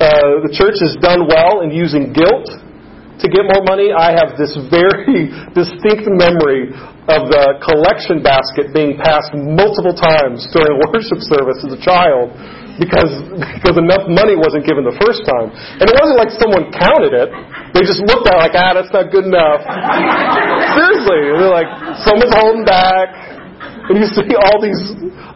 Uh, 0.00 0.40
the 0.42 0.52
church 0.56 0.80
has 0.80 0.96
done 1.04 1.28
well 1.28 1.60
in 1.60 1.70
using 1.70 2.10
guilt 2.16 2.48
to 3.20 3.26
get 3.28 3.44
more 3.44 3.60
money. 3.68 3.92
I 3.92 4.16
have 4.16 4.40
this 4.40 4.56
very 4.72 5.28
distinct 5.58 6.08
memory 6.08 6.72
of 7.06 7.28
the 7.28 7.60
collection 7.60 8.24
basket 8.24 8.72
being 8.72 8.96
passed 8.96 9.36
multiple 9.36 9.92
times 9.92 10.48
during 10.56 10.80
worship 10.88 11.20
service 11.20 11.60
as 11.68 11.76
a 11.76 11.80
child 11.84 12.32
because 12.80 13.12
because 13.60 13.76
enough 13.76 14.08
money 14.08 14.40
wasn't 14.40 14.64
given 14.64 14.88
the 14.88 14.96
first 15.04 15.20
time. 15.28 15.52
And 15.52 15.84
it 15.84 15.96
wasn't 16.00 16.16
like 16.16 16.32
someone 16.40 16.72
counted 16.72 17.12
it. 17.12 17.28
They 17.76 17.84
just 17.84 18.00
looked 18.08 18.24
at 18.24 18.40
it 18.40 18.40
like, 18.40 18.56
ah, 18.56 18.72
that's 18.72 18.88
not 18.88 19.12
good 19.12 19.28
enough. 19.28 19.60
Seriously. 20.80 21.20
They're 21.36 21.52
like, 21.52 21.68
someone's 22.08 22.32
holding 22.40 22.64
back. 22.64 23.29
And 23.90 23.98
you 23.98 24.06
see 24.06 24.22
all 24.38 24.62
these 24.62 24.78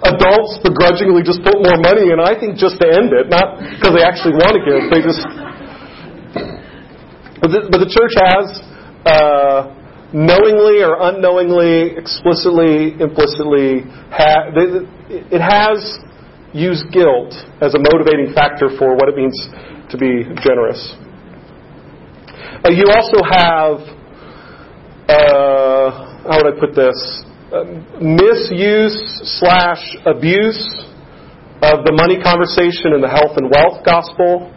adults 0.07 0.63
begrudgingly 0.63 1.27
just 1.27 1.43
put 1.43 1.59
more 1.59 1.75
money 1.75 2.15
in, 2.15 2.23
I 2.23 2.39
think 2.39 2.55
just 2.55 2.79
to 2.79 2.87
end 2.87 3.11
it, 3.11 3.27
not 3.27 3.59
because 3.59 3.91
they 3.91 4.07
actually 4.07 4.39
want 4.39 4.55
to 4.55 4.63
give. 4.63 4.95
They 4.95 5.03
just. 5.03 5.27
But 7.43 7.51
the, 7.51 7.61
but 7.67 7.83
the 7.83 7.91
church 7.91 8.15
has, 8.15 8.47
uh, 9.11 9.75
knowingly 10.15 10.87
or 10.87 11.03
unknowingly, 11.03 11.99
explicitly, 11.99 12.95
implicitly, 13.03 13.91
ha- 14.15 14.55
it 14.55 15.43
has 15.43 15.99
used 16.55 16.95
guilt 16.95 17.35
as 17.59 17.75
a 17.75 17.83
motivating 17.91 18.31
factor 18.39 18.71
for 18.79 18.95
what 18.95 19.11
it 19.11 19.19
means 19.19 19.35
to 19.91 19.99
be 19.99 20.31
generous. 20.47 20.95
Uh, 22.63 22.71
you 22.71 22.87
also 22.87 23.19
have, 23.19 23.83
uh, 25.11 26.31
how 26.31 26.39
would 26.39 26.55
I 26.55 26.61
put 26.63 26.79
this? 26.79 26.95
Misuse 28.01 28.99
slash 29.39 29.83
abuse 30.07 30.63
of 31.63 31.87
the 31.87 31.95
money 31.95 32.19
conversation 32.21 32.93
in 32.93 33.01
the 33.01 33.09
health 33.09 33.39
and 33.39 33.49
wealth 33.49 33.85
gospel. 33.87 34.51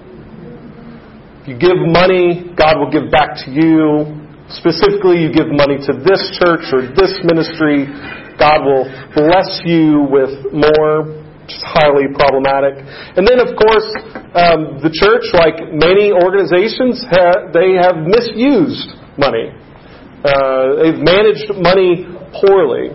If 1.42 1.48
you 1.48 1.58
give 1.58 1.80
money, 1.80 2.52
God 2.58 2.82
will 2.82 2.92
give 2.92 3.12
back 3.12 3.38
to 3.46 3.52
you. 3.54 4.12
Specifically, 4.50 5.24
you 5.24 5.32
give 5.32 5.48
money 5.52 5.78
to 5.78 5.94
this 6.04 6.24
church 6.40 6.72
or 6.72 6.88
this 6.96 7.20
ministry, 7.24 7.88
God 8.40 8.64
will 8.64 8.88
bless 9.16 9.62
you 9.64 10.08
with 10.10 10.54
more. 10.54 11.28
Is 11.48 11.64
highly 11.64 12.12
problematic. 12.12 12.76
And 13.16 13.24
then, 13.24 13.40
of 13.40 13.56
course, 13.56 13.88
um, 14.36 14.84
the 14.84 14.92
church, 14.92 15.32
like 15.32 15.72
many 15.72 16.12
organizations, 16.12 17.00
ha- 17.08 17.48
they 17.56 17.80
have 17.80 18.04
misused 18.04 19.00
money. 19.16 19.56
Uh, 20.26 20.82
they've 20.82 20.98
managed 20.98 21.46
money 21.62 22.10
poorly. 22.42 22.90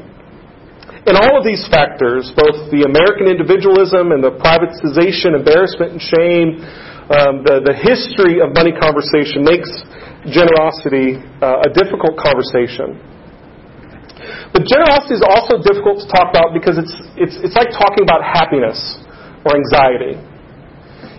And 1.06 1.18
all 1.18 1.34
of 1.38 1.42
these 1.42 1.66
factors, 1.66 2.30
both 2.34 2.70
the 2.70 2.86
American 2.86 3.26
individualism 3.26 4.14
and 4.14 4.22
the 4.22 4.38
privatization, 4.38 5.34
embarrassment, 5.34 5.98
and 5.98 6.02
shame, 6.02 6.48
um, 7.10 7.42
the, 7.42 7.58
the 7.62 7.74
history 7.74 8.38
of 8.38 8.54
money 8.54 8.70
conversation 8.70 9.42
makes 9.42 9.66
generosity 10.30 11.18
uh, 11.42 11.66
a 11.66 11.70
difficult 11.74 12.14
conversation. 12.14 12.98
But 14.54 14.62
generosity 14.66 15.18
is 15.18 15.26
also 15.26 15.58
difficult 15.58 16.02
to 16.02 16.06
talk 16.06 16.30
about 16.30 16.54
because 16.54 16.78
it's, 16.78 16.94
it's, 17.18 17.34
it's 17.50 17.56
like 17.58 17.74
talking 17.74 18.06
about 18.06 18.22
happiness 18.22 18.78
or 19.42 19.58
anxiety. 19.58 20.14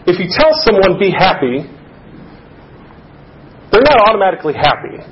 If 0.07 0.19
you 0.19 0.31
tell 0.31 0.55
someone, 0.63 0.95
be 0.95 1.11
happy, 1.11 1.67
they're 3.71 3.87
not 3.87 3.99
automatically 4.07 4.55
happy 4.55 5.03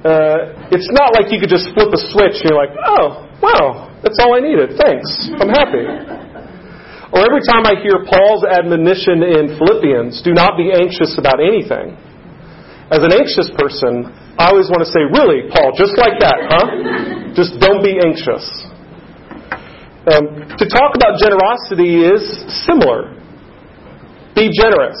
uh, 0.00 0.72
it's 0.72 0.88
not 0.96 1.12
like 1.12 1.28
you 1.28 1.36
could 1.36 1.52
just 1.52 1.68
flip 1.76 1.92
a 1.92 2.00
switch 2.08 2.40
and 2.40 2.48
you're 2.48 2.56
like, 2.56 2.72
oh, 2.72 3.28
wow, 3.44 3.92
that's 4.00 4.16
all 4.24 4.32
I 4.32 4.40
needed. 4.40 4.80
Thanks. 4.80 5.08
I'm 5.36 5.52
happy. 5.52 5.84
Or 7.12 7.20
every 7.20 7.44
time 7.44 7.68
I 7.68 7.76
hear 7.84 8.06
Paul's 8.08 8.46
admonition 8.46 9.20
in 9.20 9.60
Philippians, 9.60 10.24
do 10.24 10.32
not 10.32 10.56
be 10.56 10.72
anxious 10.72 11.18
about 11.20 11.36
anything. 11.42 11.98
As 12.88 13.04
an 13.04 13.12
anxious 13.12 13.52
person, 13.60 14.08
I 14.40 14.48
always 14.48 14.72
want 14.72 14.86
to 14.86 14.90
say, 14.90 15.04
really, 15.04 15.52
Paul, 15.52 15.76
just 15.76 15.98
like 16.00 16.16
that, 16.22 16.38
huh? 16.48 17.36
Just 17.36 17.60
don't 17.60 17.84
be 17.84 18.00
anxious. 18.00 18.46
Um, 20.08 20.48
to 20.56 20.64
talk 20.64 20.96
about 20.96 21.20
generosity 21.20 22.08
is 22.08 22.24
similar. 22.64 23.20
Be 24.32 24.48
generous. 24.48 24.96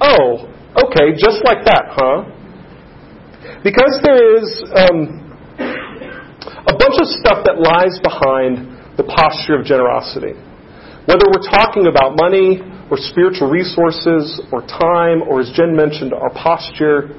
Oh, 0.00 0.48
okay, 0.80 1.12
just 1.12 1.44
like 1.44 1.66
that, 1.68 1.92
huh? 1.92 2.24
Because 3.62 4.02
there 4.02 4.42
is 4.42 4.46
um, 4.74 5.22
a 6.66 6.74
bunch 6.74 6.98
of 6.98 7.06
stuff 7.22 7.46
that 7.46 7.62
lies 7.62 7.94
behind 8.02 8.98
the 8.98 9.06
posture 9.06 9.54
of 9.54 9.62
generosity. 9.62 10.34
Whether 11.06 11.30
we're 11.30 11.46
talking 11.46 11.86
about 11.86 12.18
money 12.18 12.58
or 12.90 12.98
spiritual 12.98 13.50
resources 13.50 14.42
or 14.50 14.66
time 14.66 15.22
or, 15.22 15.38
as 15.38 15.54
Jen 15.54 15.78
mentioned, 15.78 16.10
our 16.10 16.34
posture, 16.34 17.14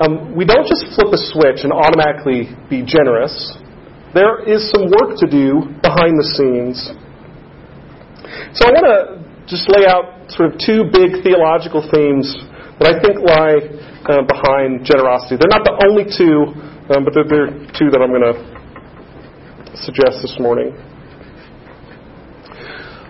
um, 0.00 0.32
we 0.32 0.48
don't 0.48 0.64
just 0.64 0.88
flip 0.96 1.12
a 1.12 1.20
switch 1.20 1.60
and 1.60 1.72
automatically 1.72 2.52
be 2.72 2.80
generous. 2.80 3.32
There 4.16 4.48
is 4.48 4.72
some 4.72 4.88
work 4.88 5.20
to 5.20 5.28
do 5.28 5.76
behind 5.84 6.16
the 6.16 6.28
scenes. 6.36 6.88
So 8.56 8.64
I 8.64 8.70
want 8.72 8.86
to 8.88 8.98
just 9.44 9.68
lay 9.68 9.84
out 9.84 10.32
sort 10.32 10.52
of 10.52 10.60
two 10.60 10.88
big 10.88 11.20
theological 11.20 11.84
themes 11.92 12.32
that 12.80 12.92
I 12.92 13.00
think 13.00 13.20
lie 13.20 13.75
uh, 14.08 14.22
behind 14.22 14.86
generosity. 14.86 15.36
They're 15.38 15.50
not 15.50 15.66
the 15.66 15.76
only 15.86 16.06
two, 16.06 16.54
um, 16.94 17.02
but 17.04 17.14
they're, 17.14 17.28
they're 17.28 17.52
two 17.74 17.90
that 17.90 17.98
I'm 17.98 18.14
going 18.14 18.26
to 18.26 18.36
suggest 19.82 20.22
this 20.22 20.36
morning. 20.38 20.72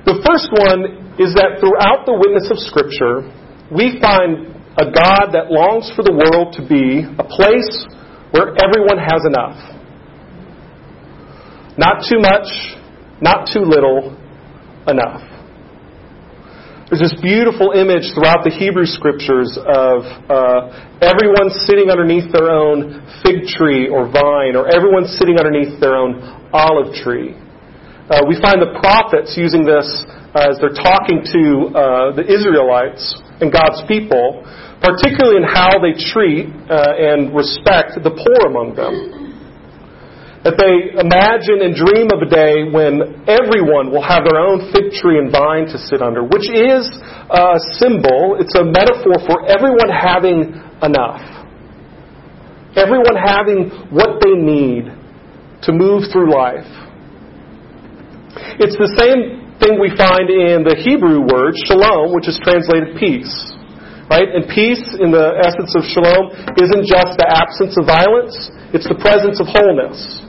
The 0.06 0.22
first 0.22 0.48
one 0.54 1.18
is 1.18 1.34
that 1.34 1.58
throughout 1.58 2.06
the 2.06 2.14
witness 2.14 2.46
of 2.48 2.62
Scripture, 2.62 3.26
we 3.74 3.98
find 3.98 4.54
a 4.78 4.86
God 4.86 5.34
that 5.34 5.50
longs 5.50 5.90
for 5.96 6.06
the 6.06 6.14
world 6.14 6.54
to 6.54 6.62
be 6.62 7.02
a 7.02 7.26
place 7.26 7.72
where 8.30 8.54
everyone 8.62 9.02
has 9.02 9.26
enough. 9.26 9.58
Not 11.76 12.06
too 12.08 12.22
much, 12.22 12.46
not 13.20 13.48
too 13.52 13.66
little, 13.66 14.14
enough. 14.86 15.25
There's 16.86 17.02
this 17.02 17.18
beautiful 17.18 17.74
image 17.74 18.14
throughout 18.14 18.46
the 18.46 18.54
Hebrew 18.54 18.86
scriptures 18.86 19.58
of 19.58 20.06
uh, 20.30 20.70
everyone 21.02 21.50
sitting 21.66 21.90
underneath 21.90 22.30
their 22.30 22.46
own 22.46 23.02
fig 23.26 23.50
tree 23.50 23.90
or 23.90 24.06
vine, 24.06 24.54
or 24.54 24.70
everyone 24.70 25.02
sitting 25.18 25.34
underneath 25.34 25.82
their 25.82 25.98
own 25.98 26.22
olive 26.54 26.94
tree. 26.94 27.34
Uh, 28.06 28.22
we 28.30 28.38
find 28.38 28.62
the 28.62 28.70
prophets 28.78 29.34
using 29.34 29.66
this 29.66 29.82
as 30.38 30.62
they're 30.62 30.78
talking 30.78 31.26
to 31.26 31.74
uh, 31.74 31.82
the 32.14 32.22
Israelites 32.22 33.02
and 33.42 33.50
God's 33.50 33.82
people, 33.90 34.46
particularly 34.78 35.42
in 35.42 35.46
how 35.50 35.82
they 35.82 35.90
treat 35.90 36.46
uh, 36.70 37.02
and 37.02 37.34
respect 37.34 37.98
the 37.98 38.14
poor 38.14 38.46
among 38.46 38.78
them 38.78 39.25
that 40.46 40.54
they 40.62 40.94
imagine 40.94 41.58
and 41.58 41.74
dream 41.74 42.06
of 42.14 42.22
a 42.22 42.30
day 42.30 42.70
when 42.70 43.26
everyone 43.26 43.90
will 43.90 44.06
have 44.06 44.22
their 44.22 44.38
own 44.38 44.70
fig 44.70 44.94
tree 44.94 45.18
and 45.18 45.34
vine 45.34 45.66
to 45.66 45.74
sit 45.74 45.98
under, 45.98 46.22
which 46.22 46.46
is 46.46 46.86
a 46.86 47.58
symbol, 47.82 48.38
it's 48.38 48.54
a 48.54 48.62
metaphor 48.62 49.18
for 49.26 49.42
everyone 49.50 49.90
having 49.90 50.54
enough. 50.86 51.18
Everyone 52.78 53.18
having 53.18 53.90
what 53.90 54.22
they 54.22 54.38
need 54.38 54.86
to 55.66 55.74
move 55.74 56.06
through 56.14 56.30
life. 56.30 56.70
It's 58.62 58.78
the 58.78 58.92
same 59.02 59.50
thing 59.58 59.82
we 59.82 59.90
find 59.98 60.30
in 60.30 60.62
the 60.62 60.78
Hebrew 60.78 61.26
word, 61.26 61.58
shalom, 61.66 62.14
which 62.14 62.30
is 62.30 62.38
translated 62.38 62.94
peace. 63.02 63.34
Right? 64.06 64.30
And 64.30 64.46
peace, 64.46 64.94
in 64.94 65.10
the 65.10 65.42
essence 65.42 65.74
of 65.74 65.82
shalom, 65.90 66.30
isn't 66.54 66.86
just 66.86 67.18
the 67.18 67.26
absence 67.26 67.74
of 67.74 67.90
violence, 67.90 68.54
it's 68.70 68.86
the 68.86 68.94
presence 68.94 69.42
of 69.42 69.50
wholeness. 69.50 70.22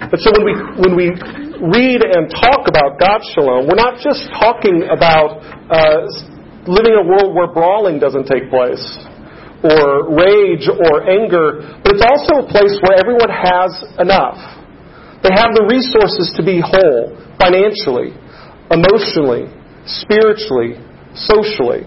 And 0.00 0.18
so 0.22 0.30
when 0.38 0.44
we, 0.46 0.54
when 0.78 0.94
we 0.94 1.06
read 1.58 2.00
and 2.06 2.30
talk 2.30 2.70
about 2.70 3.02
God's 3.02 3.26
shalom, 3.34 3.66
we're 3.66 3.80
not 3.80 3.98
just 3.98 4.30
talking 4.38 4.86
about 4.86 5.42
uh, 5.68 6.06
living 6.70 6.94
in 6.94 7.02
a 7.02 7.08
world 7.08 7.34
where 7.34 7.50
brawling 7.50 7.98
doesn't 7.98 8.30
take 8.30 8.46
place, 8.46 8.82
or 9.66 10.14
rage 10.14 10.70
or 10.70 11.02
anger, 11.02 11.66
but 11.82 11.98
it's 11.98 12.06
also 12.06 12.46
a 12.46 12.46
place 12.46 12.78
where 12.78 12.94
everyone 12.94 13.26
has 13.26 13.74
enough. 13.98 14.38
They 15.26 15.34
have 15.34 15.50
the 15.50 15.66
resources 15.66 16.30
to 16.38 16.46
be 16.46 16.62
whole 16.62 17.18
financially, 17.42 18.14
emotionally, 18.70 19.50
spiritually, 19.82 20.78
socially. 21.18 21.82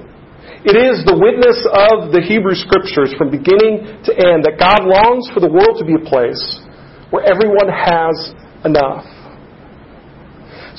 It 0.68 0.76
is 0.76 1.08
the 1.08 1.16
witness 1.16 1.64
of 1.64 2.12
the 2.12 2.20
Hebrew 2.20 2.60
Scriptures 2.60 3.16
from 3.16 3.32
beginning 3.32 4.04
to 4.04 4.12
end 4.14 4.44
that 4.44 4.60
God 4.60 4.84
longs 4.84 5.32
for 5.32 5.40
the 5.40 5.50
world 5.50 5.80
to 5.80 5.88
be 5.88 5.96
a 5.96 6.04
place 6.04 6.44
where 7.12 7.24
everyone 7.28 7.70
has 7.70 8.16
enough. 8.64 9.06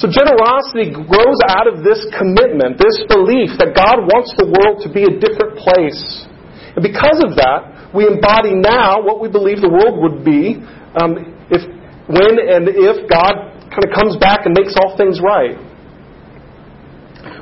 So 0.00 0.08
generosity 0.08 0.88
grows 0.90 1.38
out 1.52 1.68
of 1.68 1.84
this 1.84 2.00
commitment, 2.16 2.80
this 2.80 3.04
belief 3.12 3.54
that 3.60 3.76
God 3.76 4.08
wants 4.08 4.32
the 4.40 4.48
world 4.48 4.80
to 4.82 4.88
be 4.88 5.04
a 5.04 5.12
different 5.20 5.60
place. 5.60 6.24
And 6.72 6.80
because 6.80 7.20
of 7.20 7.36
that, 7.36 7.92
we 7.92 8.08
embody 8.08 8.56
now 8.56 9.04
what 9.04 9.20
we 9.20 9.28
believe 9.28 9.60
the 9.60 9.68
world 9.68 10.00
would 10.00 10.24
be 10.24 10.56
um, 10.96 11.20
if, 11.52 11.60
when 12.08 12.40
and 12.40 12.72
if 12.72 13.04
God 13.04 13.52
kind 13.68 13.84
of 13.84 13.92
comes 13.92 14.16
back 14.16 14.48
and 14.48 14.56
makes 14.56 14.72
all 14.80 14.96
things 14.96 15.20
right. 15.20 15.60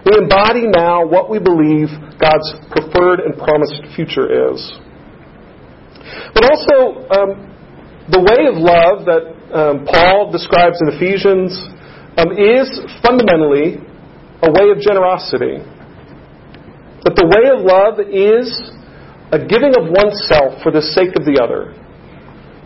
We 0.02 0.18
embody 0.18 0.66
now 0.66 1.06
what 1.06 1.30
we 1.30 1.38
believe 1.38 1.94
God's 2.18 2.50
preferred 2.74 3.22
and 3.22 3.38
promised 3.38 3.94
future 3.94 4.26
is. 4.50 4.58
But 6.34 6.50
also, 6.50 7.06
um, 7.14 7.49
the 8.10 8.18
way 8.18 8.50
of 8.50 8.58
love 8.58 9.06
that 9.06 9.24
um, 9.54 9.86
Paul 9.86 10.30
describes 10.34 10.78
in 10.82 10.94
Ephesians 10.98 11.54
um, 12.18 12.34
is 12.34 12.66
fundamentally 13.02 13.78
a 14.42 14.50
way 14.50 14.74
of 14.74 14.82
generosity. 14.82 15.62
That 17.06 17.14
the 17.14 17.28
way 17.30 17.48
of 17.54 17.62
love 17.62 18.02
is 18.02 18.50
a 19.30 19.38
giving 19.38 19.78
of 19.78 19.88
oneself 19.88 20.58
for 20.62 20.74
the 20.74 20.82
sake 20.82 21.14
of 21.14 21.22
the 21.22 21.38
other. 21.38 21.70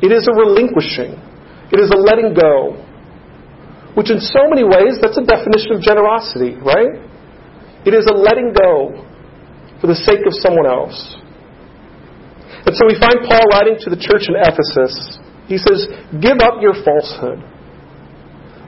It 0.00 0.10
is 0.10 0.26
a 0.26 0.34
relinquishing. 0.34 1.12
It 1.72 1.78
is 1.78 1.92
a 1.92 1.98
letting 1.98 2.32
go. 2.32 2.80
Which, 3.94 4.10
in 4.10 4.18
so 4.18 4.48
many 4.50 4.64
ways, 4.64 4.98
that's 4.98 5.16
a 5.20 5.24
definition 5.24 5.76
of 5.76 5.80
generosity, 5.84 6.58
right? 6.58 6.98
It 7.86 7.94
is 7.94 8.08
a 8.10 8.16
letting 8.16 8.56
go 8.56 9.06
for 9.80 9.86
the 9.86 9.94
sake 9.94 10.26
of 10.26 10.34
someone 10.40 10.66
else. 10.66 10.98
And 12.66 12.74
so 12.74 12.88
we 12.88 12.96
find 12.96 13.22
Paul 13.28 13.44
writing 13.52 13.76
to 13.84 13.88
the 13.92 14.00
church 14.00 14.26
in 14.26 14.34
Ephesus. 14.40 15.20
He 15.46 15.58
says, 15.58 15.86
Give 16.20 16.38
up 16.40 16.60
your 16.60 16.74
falsehood. 16.84 17.42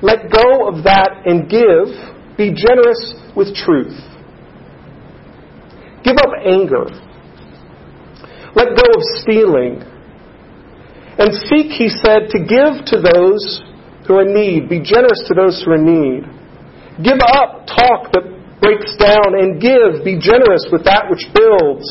Let 0.03 0.31
go 0.31 0.69
of 0.69 0.85
that 0.85 1.23
and 1.25 1.49
give. 1.49 2.37
Be 2.37 2.53
generous 2.53 3.15
with 3.35 3.55
truth. 3.57 3.97
Give 6.05 6.17
up 6.21 6.37
anger. 6.45 6.85
Let 8.55 8.77
go 8.77 8.87
of 8.93 9.03
stealing. 9.21 9.81
And 11.19 11.33
seek, 11.49 11.73
he 11.73 11.89
said, 11.89 12.29
to 12.29 12.39
give 12.45 12.85
to 12.93 13.01
those 13.01 13.65
who 14.07 14.21
are 14.21 14.29
in 14.29 14.35
need. 14.35 14.69
Be 14.69 14.81
generous 14.85 15.25
to 15.29 15.35
those 15.35 15.63
who 15.65 15.73
are 15.73 15.81
in 15.81 15.89
need. 15.89 16.23
Give 17.03 17.21
up 17.37 17.65
talk 17.65 18.13
that 18.13 18.25
breaks 18.61 18.97
down 19.01 19.33
and 19.33 19.61
give. 19.61 20.05
Be 20.05 20.21
generous 20.21 20.69
with 20.71 20.85
that 20.85 21.09
which 21.09 21.25
builds. 21.33 21.89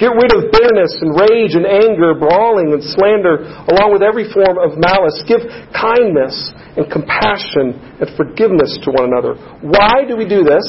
Get 0.00 0.16
rid 0.16 0.32
of 0.32 0.48
bitterness 0.48 0.96
and 1.04 1.12
rage 1.12 1.52
and 1.52 1.68
anger, 1.68 2.16
brawling 2.16 2.72
and 2.72 2.80
slander, 2.80 3.44
along 3.68 3.92
with 3.92 4.00
every 4.00 4.24
form 4.32 4.56
of 4.56 4.80
malice. 4.80 5.20
Give 5.28 5.44
kindness 5.76 6.32
and 6.80 6.88
compassion 6.88 7.76
and 8.00 8.08
forgiveness 8.16 8.80
to 8.80 8.96
one 8.96 9.12
another. 9.12 9.36
Why 9.60 10.08
do 10.08 10.16
we 10.16 10.24
do 10.24 10.40
this? 10.40 10.64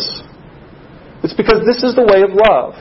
It's 1.24 1.32
because 1.32 1.63
this 1.63 1.80
is 1.80 1.96
the 1.96 2.04
way 2.04 2.28
of 2.28 2.36
love. 2.36 2.76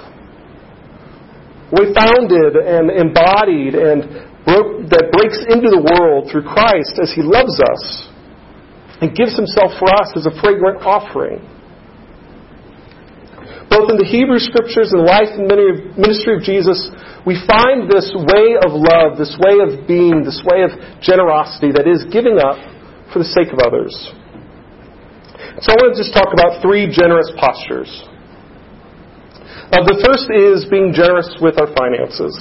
We 1.70 1.94
founded 1.94 2.58
and 2.58 2.90
embodied 2.90 3.78
and 3.78 4.26
broke, 4.42 4.90
that 4.90 5.14
breaks 5.14 5.38
into 5.46 5.70
the 5.70 5.78
world 5.78 6.34
through 6.34 6.50
Christ 6.50 6.98
as 6.98 7.14
He 7.14 7.22
loves 7.22 7.62
us 7.62 8.10
and 8.98 9.14
gives 9.14 9.38
Himself 9.38 9.78
for 9.78 9.86
us 9.86 10.18
as 10.18 10.26
a 10.26 10.34
fragrant 10.42 10.82
offering 10.82 11.46
both 13.70 13.86
in 13.86 14.02
the 14.02 14.04
Hebrew 14.04 14.42
Scriptures 14.42 14.90
and 14.90 15.06
life 15.06 15.30
and 15.30 15.46
ministry 15.94 16.34
of 16.34 16.42
Jesus, 16.42 16.90
we 17.22 17.38
find 17.46 17.86
this 17.86 18.10
way 18.10 18.58
of 18.58 18.74
love, 18.74 19.14
this 19.14 19.30
way 19.38 19.62
of 19.62 19.86
being, 19.86 20.26
this 20.26 20.42
way 20.42 20.66
of 20.66 20.74
generosity 20.98 21.70
that 21.70 21.86
is 21.86 22.02
giving 22.10 22.42
up 22.42 22.58
for 23.14 23.22
the 23.22 23.30
sake 23.30 23.54
of 23.54 23.62
others. 23.62 23.94
So 25.62 25.70
I 25.70 25.74
want 25.78 25.94
to 25.94 25.98
just 26.02 26.10
talk 26.10 26.34
about 26.34 26.58
three 26.58 26.90
generous 26.90 27.30
postures. 27.38 27.90
Uh, 29.70 29.86
the 29.86 30.02
first 30.02 30.26
is 30.34 30.66
being 30.66 30.90
generous 30.90 31.30
with 31.38 31.54
our 31.62 31.70
finances. 31.78 32.34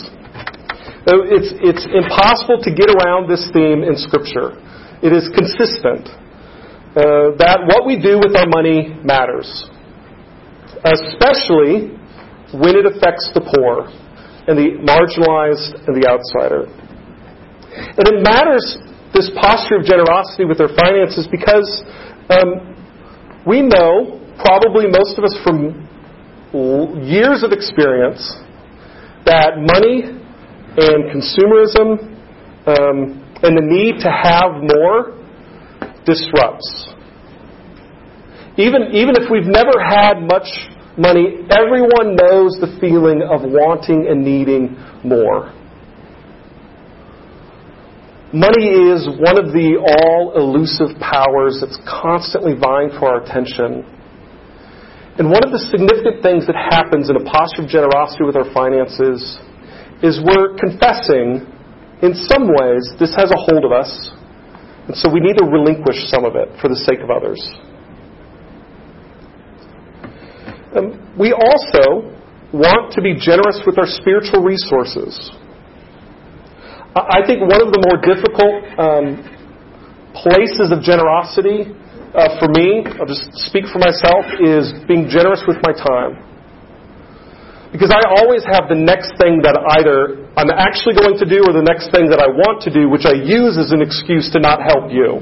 Uh, 1.05 1.29
it's, 1.29 1.53
it's 1.61 1.85
impossible 1.93 2.57
to 2.65 2.73
get 2.73 2.89
around 2.89 3.29
this 3.29 3.45
theme 3.53 3.85
in 3.85 3.93
Scripture. 4.01 4.57
It 5.05 5.13
is 5.13 5.29
consistent 5.29 6.09
uh, 6.97 7.37
that 7.37 7.69
what 7.69 7.85
we 7.85 8.01
do 8.01 8.17
with 8.17 8.33
our 8.33 8.49
money 8.49 8.97
matters 9.05 9.69
especially 10.85 11.95
when 12.55 12.75
it 12.75 12.85
affects 12.85 13.29
the 13.33 13.43
poor 13.43 13.87
and 14.47 14.57
the 14.57 14.81
marginalized 14.81 15.75
and 15.85 15.93
the 15.93 16.07
outsider. 16.09 16.65
And 17.75 18.05
it 18.07 18.23
matters, 18.23 18.79
this 19.13 19.29
posture 19.37 19.77
of 19.77 19.85
generosity 19.85 20.45
with 20.45 20.59
our 20.59 20.71
finances, 20.73 21.27
because 21.29 21.83
um, 22.33 22.75
we 23.45 23.61
know, 23.61 24.17
probably 24.41 24.87
most 24.89 25.17
of 25.17 25.23
us 25.23 25.35
from 25.43 25.85
years 27.05 27.43
of 27.43 27.51
experience, 27.51 28.21
that 29.25 29.59
money 29.59 30.01
and 30.79 31.11
consumerism 31.13 32.09
um, 32.65 33.19
and 33.43 33.55
the 33.55 33.63
need 33.63 34.01
to 34.01 34.09
have 34.09 34.61
more 34.63 35.15
disrupts. 36.05 36.89
Even, 38.59 38.91
even 38.91 39.15
if 39.15 39.31
we've 39.31 39.47
never 39.47 39.79
had 39.79 40.19
much 40.19 40.51
money, 40.99 41.47
everyone 41.47 42.19
knows 42.19 42.59
the 42.59 42.75
feeling 42.83 43.23
of 43.23 43.39
wanting 43.47 44.03
and 44.11 44.19
needing 44.19 44.75
more. 44.99 45.55
Money 48.35 48.91
is 48.91 49.07
one 49.07 49.39
of 49.39 49.55
the 49.55 49.79
all 49.79 50.35
elusive 50.35 50.91
powers 50.99 51.63
that's 51.63 51.79
constantly 51.87 52.51
vying 52.51 52.91
for 52.99 53.15
our 53.15 53.23
attention. 53.23 53.87
And 55.15 55.31
one 55.31 55.41
of 55.47 55.55
the 55.55 55.63
significant 55.71 56.19
things 56.19 56.43
that 56.51 56.59
happens 56.59 57.07
in 57.07 57.15
a 57.15 57.23
posture 57.23 57.63
of 57.63 57.71
generosity 57.71 58.27
with 58.27 58.35
our 58.35 58.51
finances 58.51 59.39
is 60.03 60.19
we're 60.19 60.59
confessing, 60.59 61.47
in 62.03 62.11
some 62.27 62.51
ways, 62.51 62.83
this 62.99 63.15
has 63.15 63.31
a 63.31 63.39
hold 63.39 63.63
of 63.63 63.71
us, 63.71 63.87
and 64.91 64.99
so 64.99 65.07
we 65.07 65.23
need 65.23 65.39
to 65.39 65.47
relinquish 65.47 66.11
some 66.11 66.27
of 66.27 66.35
it 66.35 66.51
for 66.59 66.67
the 66.67 66.79
sake 66.83 66.99
of 66.99 67.07
others. 67.07 67.39
Um, 70.75 71.17
we 71.17 71.33
also 71.33 72.13
want 72.53 72.93
to 72.93 73.01
be 73.01 73.17
generous 73.17 73.61
with 73.65 73.77
our 73.77 73.89
spiritual 73.89 74.45
resources. 74.45 75.33
I 76.93 77.25
think 77.25 77.41
one 77.41 77.61
of 77.61 77.73
the 77.73 77.81
more 77.81 77.97
difficult 78.01 78.65
um, 78.77 79.21
places 80.13 80.73
of 80.73 80.81
generosity 80.81 81.73
uh, 82.13 82.41
for 82.41 82.49
me, 82.49 82.81
I'll 82.97 83.05
just 83.05 83.29
speak 83.49 83.69
for 83.69 83.77
myself, 83.77 84.25
is 84.41 84.73
being 84.89 85.05
generous 85.09 85.45
with 85.45 85.61
my 85.61 85.73
time. 85.73 86.17
Because 87.69 87.93
I 87.93 88.01
always 88.17 88.41
have 88.49 88.65
the 88.65 88.77
next 88.77 89.13
thing 89.21 89.45
that 89.45 89.53
either 89.77 90.25
I'm 90.33 90.49
actually 90.49 90.97
going 90.97 91.21
to 91.21 91.27
do 91.29 91.45
or 91.45 91.53
the 91.53 91.65
next 91.65 91.93
thing 91.93 92.09
that 92.09 92.17
I 92.17 92.25
want 92.25 92.65
to 92.65 92.73
do, 92.73 92.89
which 92.89 93.05
I 93.05 93.13
use 93.13 93.61
as 93.61 93.69
an 93.69 93.85
excuse 93.85 94.25
to 94.33 94.41
not 94.41 94.57
help 94.65 94.89
you. 94.89 95.21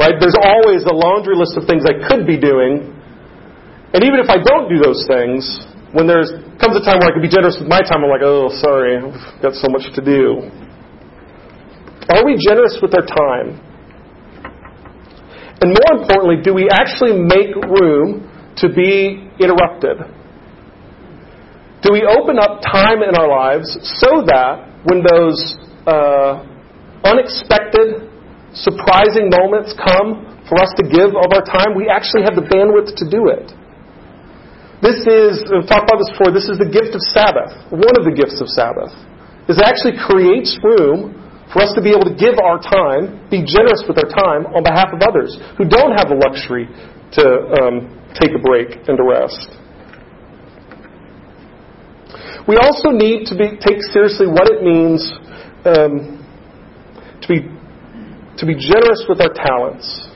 Right? 0.00 0.16
There's 0.16 0.36
always 0.40 0.88
a 0.88 0.94
laundry 0.96 1.36
list 1.36 1.60
of 1.60 1.68
things 1.68 1.84
I 1.84 2.00
could 2.00 2.24
be 2.24 2.40
doing 2.40 2.97
and 3.94 4.04
even 4.04 4.20
if 4.20 4.28
I 4.28 4.36
don't 4.36 4.68
do 4.68 4.78
those 4.80 5.04
things, 5.08 5.42
when 5.92 6.06
there 6.06 6.20
comes 6.60 6.76
a 6.76 6.84
time 6.84 7.00
where 7.00 7.08
I 7.08 7.12
can 7.16 7.24
be 7.24 7.32
generous 7.32 7.56
with 7.56 7.68
my 7.68 7.80
time, 7.80 8.04
I'm 8.04 8.12
like, 8.12 8.24
oh, 8.24 8.52
sorry, 8.60 9.00
I've 9.00 9.40
got 9.40 9.54
so 9.56 9.72
much 9.72 9.88
to 9.96 10.04
do. 10.04 10.44
Are 12.12 12.24
we 12.24 12.36
generous 12.36 12.76
with 12.80 12.92
our 12.92 13.04
time? 13.04 13.56
And 15.60 15.72
more 15.72 16.00
importantly, 16.00 16.44
do 16.44 16.52
we 16.54 16.68
actually 16.70 17.16
make 17.16 17.56
room 17.56 18.28
to 18.58 18.68
be 18.68 19.28
interrupted? 19.40 19.98
Do 21.82 21.92
we 21.92 22.04
open 22.04 22.38
up 22.38 22.60
time 22.60 23.02
in 23.02 23.16
our 23.16 23.28
lives 23.28 23.72
so 24.04 24.22
that 24.28 24.68
when 24.84 25.02
those 25.02 25.56
uh, 25.86 26.44
unexpected 27.04 28.08
surprising 28.52 29.30
moments 29.30 29.72
come 29.72 30.42
for 30.48 30.60
us 30.60 30.72
to 30.76 30.84
give 30.84 31.16
of 31.16 31.28
our 31.32 31.44
time, 31.44 31.76
we 31.76 31.88
actually 31.88 32.22
have 32.24 32.34
the 32.34 32.44
bandwidth 32.44 32.96
to 32.96 33.04
do 33.08 33.28
it. 33.28 33.52
This 34.78 35.02
is, 35.10 35.42
we've 35.50 35.66
talked 35.66 35.90
about 35.90 35.98
this 35.98 36.10
before, 36.14 36.30
this 36.30 36.46
is 36.46 36.58
the 36.58 36.70
gift 36.70 36.94
of 36.94 37.02
Sabbath, 37.10 37.50
one 37.74 37.98
of 37.98 38.06
the 38.06 38.14
gifts 38.14 38.38
of 38.38 38.46
Sabbath, 38.46 38.94
is 39.50 39.58
it 39.58 39.66
actually 39.66 39.98
creates 39.98 40.54
room 40.62 41.18
for 41.50 41.64
us 41.64 41.74
to 41.74 41.82
be 41.82 41.90
able 41.90 42.06
to 42.06 42.14
give 42.14 42.38
our 42.38 42.62
time, 42.62 43.26
be 43.26 43.42
generous 43.42 43.82
with 43.88 43.98
our 43.98 44.06
time 44.06 44.46
on 44.54 44.62
behalf 44.62 44.94
of 44.94 45.02
others 45.02 45.34
who 45.58 45.66
don't 45.66 45.96
have 45.98 46.12
the 46.12 46.18
luxury 46.18 46.70
to 47.18 47.24
um, 47.58 47.90
take 48.20 48.30
a 48.36 48.38
break 48.38 48.86
and 48.86 48.94
to 48.94 49.04
rest. 49.04 49.50
We 52.46 52.56
also 52.56 52.94
need 52.94 53.26
to 53.28 53.34
be, 53.36 53.58
take 53.60 53.82
seriously 53.92 54.26
what 54.28 54.48
it 54.48 54.62
means 54.62 55.04
um, 55.66 56.22
to 57.22 57.28
be 57.28 57.58
to 58.38 58.46
be 58.46 58.54
generous 58.54 59.04
with 59.08 59.20
our 59.20 59.34
talents. 59.34 60.07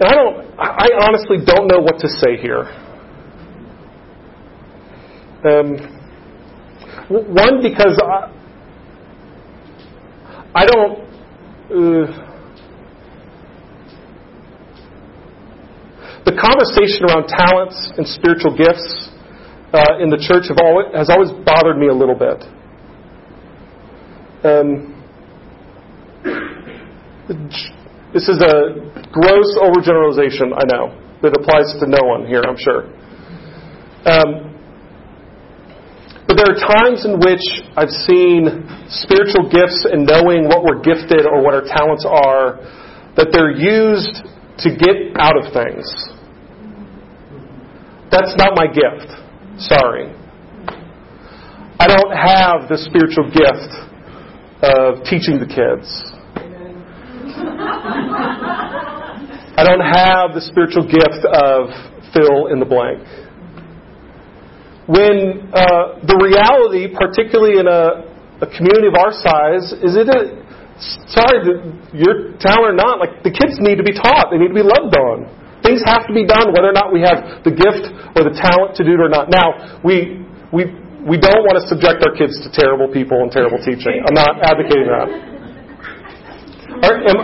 And 0.00 0.08
I 0.08 0.14
don't, 0.14 0.58
I 0.58 0.88
honestly 1.06 1.38
don't 1.44 1.68
know 1.68 1.78
what 1.78 2.00
to 2.00 2.08
say 2.08 2.36
here. 2.36 2.66
Um, 5.44 5.76
one, 7.08 7.62
because 7.62 8.00
I, 8.02 8.32
I 10.54 10.66
don't. 10.66 11.00
Uh, 11.70 12.24
the 16.24 16.32
conversation 16.40 17.04
around 17.04 17.28
talents 17.28 17.92
and 17.96 18.06
spiritual 18.08 18.56
gifts 18.56 19.10
uh, 19.74 19.98
in 20.00 20.10
the 20.10 20.18
church 20.18 20.50
always, 20.60 20.86
has 20.94 21.10
always 21.10 21.30
bothered 21.44 21.78
me 21.78 21.88
a 21.88 21.94
little 21.94 22.14
bit. 22.14 22.42
Um, 24.42 24.90
this 28.14 28.30
is 28.30 28.38
a 28.38 28.78
gross 29.10 29.50
overgeneralization, 29.58 30.54
I 30.54 30.62
know. 30.70 30.94
That 31.20 31.34
applies 31.34 31.74
to 31.82 31.86
no 31.90 31.98
one 32.06 32.26
here, 32.26 32.44
I'm 32.46 32.56
sure. 32.56 32.86
Um, 34.06 34.54
but 36.28 36.38
there 36.38 36.46
are 36.46 36.60
times 36.62 37.04
in 37.04 37.18
which 37.18 37.42
I've 37.74 37.90
seen 37.90 38.62
spiritual 38.86 39.50
gifts 39.50 39.82
and 39.90 40.06
knowing 40.06 40.46
what 40.46 40.62
we're 40.62 40.78
gifted 40.78 41.26
or 41.26 41.42
what 41.42 41.54
our 41.58 41.66
talents 41.66 42.06
are, 42.06 42.62
that 43.18 43.34
they're 43.34 43.50
used 43.50 44.22
to 44.62 44.68
get 44.70 45.18
out 45.18 45.34
of 45.34 45.50
things. 45.50 45.82
That's 48.14 48.36
not 48.38 48.54
my 48.54 48.70
gift. 48.70 49.10
Sorry. 49.58 50.14
I 51.80 51.86
don't 51.90 52.14
have 52.14 52.70
the 52.70 52.78
spiritual 52.78 53.26
gift 53.26 53.74
of 54.62 55.02
teaching 55.02 55.42
the 55.42 55.50
kids. 55.50 56.13
I 59.54 59.62
don't 59.62 59.86
have 59.86 60.34
the 60.34 60.42
spiritual 60.42 60.82
gift 60.82 61.22
of 61.22 61.70
fill 62.14 62.50
in 62.50 62.58
the 62.58 62.66
blank. 62.66 63.02
When 64.84 65.48
uh, 65.54 66.04
the 66.04 66.18
reality, 66.20 66.92
particularly 66.92 67.56
in 67.56 67.66
a, 67.70 68.04
a, 68.44 68.48
community 68.52 68.92
of 68.92 68.96
our 69.00 69.16
size, 69.16 69.72
is 69.80 69.96
it 69.96 70.12
a, 70.12 70.36
sorry, 71.08 71.40
your 71.96 72.36
talent 72.36 72.76
or 72.76 72.76
not, 72.76 73.00
like 73.00 73.24
the 73.24 73.32
kids 73.32 73.56
need 73.64 73.80
to 73.80 73.86
be 73.86 73.96
taught, 73.96 74.28
they 74.28 74.36
need 74.36 74.52
to 74.52 74.58
be 74.60 74.66
loved 74.66 74.92
on. 74.92 75.24
Things 75.64 75.80
have 75.88 76.04
to 76.04 76.12
be 76.12 76.28
done 76.28 76.52
whether 76.52 76.68
or 76.68 76.76
not 76.76 76.92
we 76.92 77.00
have 77.00 77.40
the 77.48 77.54
gift 77.56 77.88
or 78.12 78.28
the 78.28 78.36
talent 78.36 78.76
to 78.76 78.84
do 78.84 79.00
it 79.00 79.00
or 79.00 79.08
not. 79.08 79.32
Now, 79.32 79.80
we, 79.80 80.20
we, 80.52 80.68
we 81.00 81.16
don't 81.16 81.40
want 81.48 81.56
to 81.56 81.64
subject 81.64 82.04
our 82.04 82.12
kids 82.12 82.36
to 82.44 82.52
terrible 82.52 82.92
people 82.92 83.24
and 83.24 83.32
terrible 83.32 83.56
teaching. 83.64 84.04
I'm 84.04 84.12
not 84.12 84.44
advocating 84.44 84.92
that. 84.92 85.33
Am, 86.90 87.18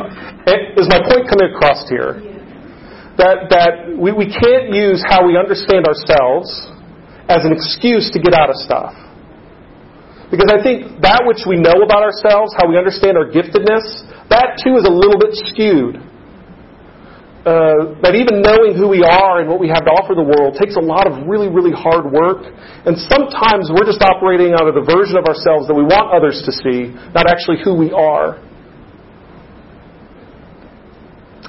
is 0.79 0.89
my 0.89 1.01
point 1.05 1.29
coming 1.29 1.53
across 1.53 1.89
here? 1.89 2.21
That, 3.21 3.53
that 3.53 3.73
we, 4.01 4.13
we 4.17 4.33
can't 4.33 4.73
use 4.73 5.05
how 5.05 5.27
we 5.27 5.37
understand 5.37 5.85
ourselves 5.85 6.49
as 7.29 7.45
an 7.45 7.53
excuse 7.53 8.09
to 8.17 8.19
get 8.19 8.33
out 8.33 8.49
of 8.49 8.57
stuff. 8.57 8.97
Because 10.31 10.47
I 10.49 10.63
think 10.63 11.03
that 11.03 11.27
which 11.27 11.43
we 11.43 11.59
know 11.59 11.83
about 11.83 12.07
ourselves, 12.07 12.55
how 12.55 12.71
we 12.71 12.79
understand 12.79 13.19
our 13.19 13.27
giftedness, 13.27 13.83
that 14.31 14.63
too 14.63 14.79
is 14.79 14.87
a 14.87 14.95
little 14.95 15.19
bit 15.19 15.35
skewed. 15.51 15.99
Uh, 17.41 17.97
that 18.05 18.13
even 18.13 18.45
knowing 18.45 18.77
who 18.77 18.85
we 18.87 19.01
are 19.01 19.41
and 19.41 19.49
what 19.49 19.57
we 19.57 19.67
have 19.67 19.81
to 19.81 19.93
offer 19.97 20.13
the 20.13 20.23
world 20.23 20.55
takes 20.61 20.77
a 20.77 20.85
lot 20.85 21.09
of 21.09 21.25
really, 21.25 21.49
really 21.49 21.73
hard 21.73 22.07
work. 22.07 22.47
And 22.85 22.95
sometimes 23.11 23.73
we're 23.73 23.89
just 23.89 24.05
operating 24.05 24.53
out 24.53 24.69
of 24.69 24.77
the 24.77 24.85
version 24.85 25.17
of 25.17 25.25
ourselves 25.25 25.65
that 25.67 25.75
we 25.75 25.83
want 25.83 26.13
others 26.13 26.45
to 26.45 26.53
see, 26.53 26.93
not 27.17 27.27
actually 27.27 27.59
who 27.65 27.75
we 27.75 27.91
are. 27.91 28.39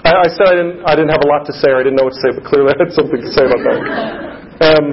I, 0.04 0.26
I 0.26 0.30
said 0.34 0.48
I 0.50 0.56
didn't, 0.58 0.78
I 0.86 0.94
didn't 0.98 1.14
have 1.14 1.24
a 1.24 1.30
lot 1.30 1.46
to 1.46 1.54
say, 1.54 1.70
or 1.70 1.78
I 1.80 1.84
didn't 1.84 1.98
know 2.02 2.10
what 2.10 2.18
to 2.18 2.22
say, 2.26 2.32
but 2.34 2.44
clearly 2.46 2.74
I 2.74 2.78
had 2.82 2.92
something 2.94 3.22
to 3.22 3.32
say 3.32 3.46
about 3.46 3.62
that. 3.62 3.80
Um, 4.66 4.86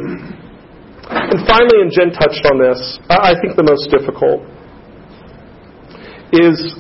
and 1.09 1.40
finally, 1.49 1.81
and 1.81 1.90
Jen 1.92 2.12
touched 2.12 2.44
on 2.44 2.61
this, 2.61 3.01
I, 3.09 3.33
I 3.33 3.40
think 3.40 3.57
the 3.57 3.64
most 3.64 3.88
difficult 3.88 4.44
is 6.33 6.77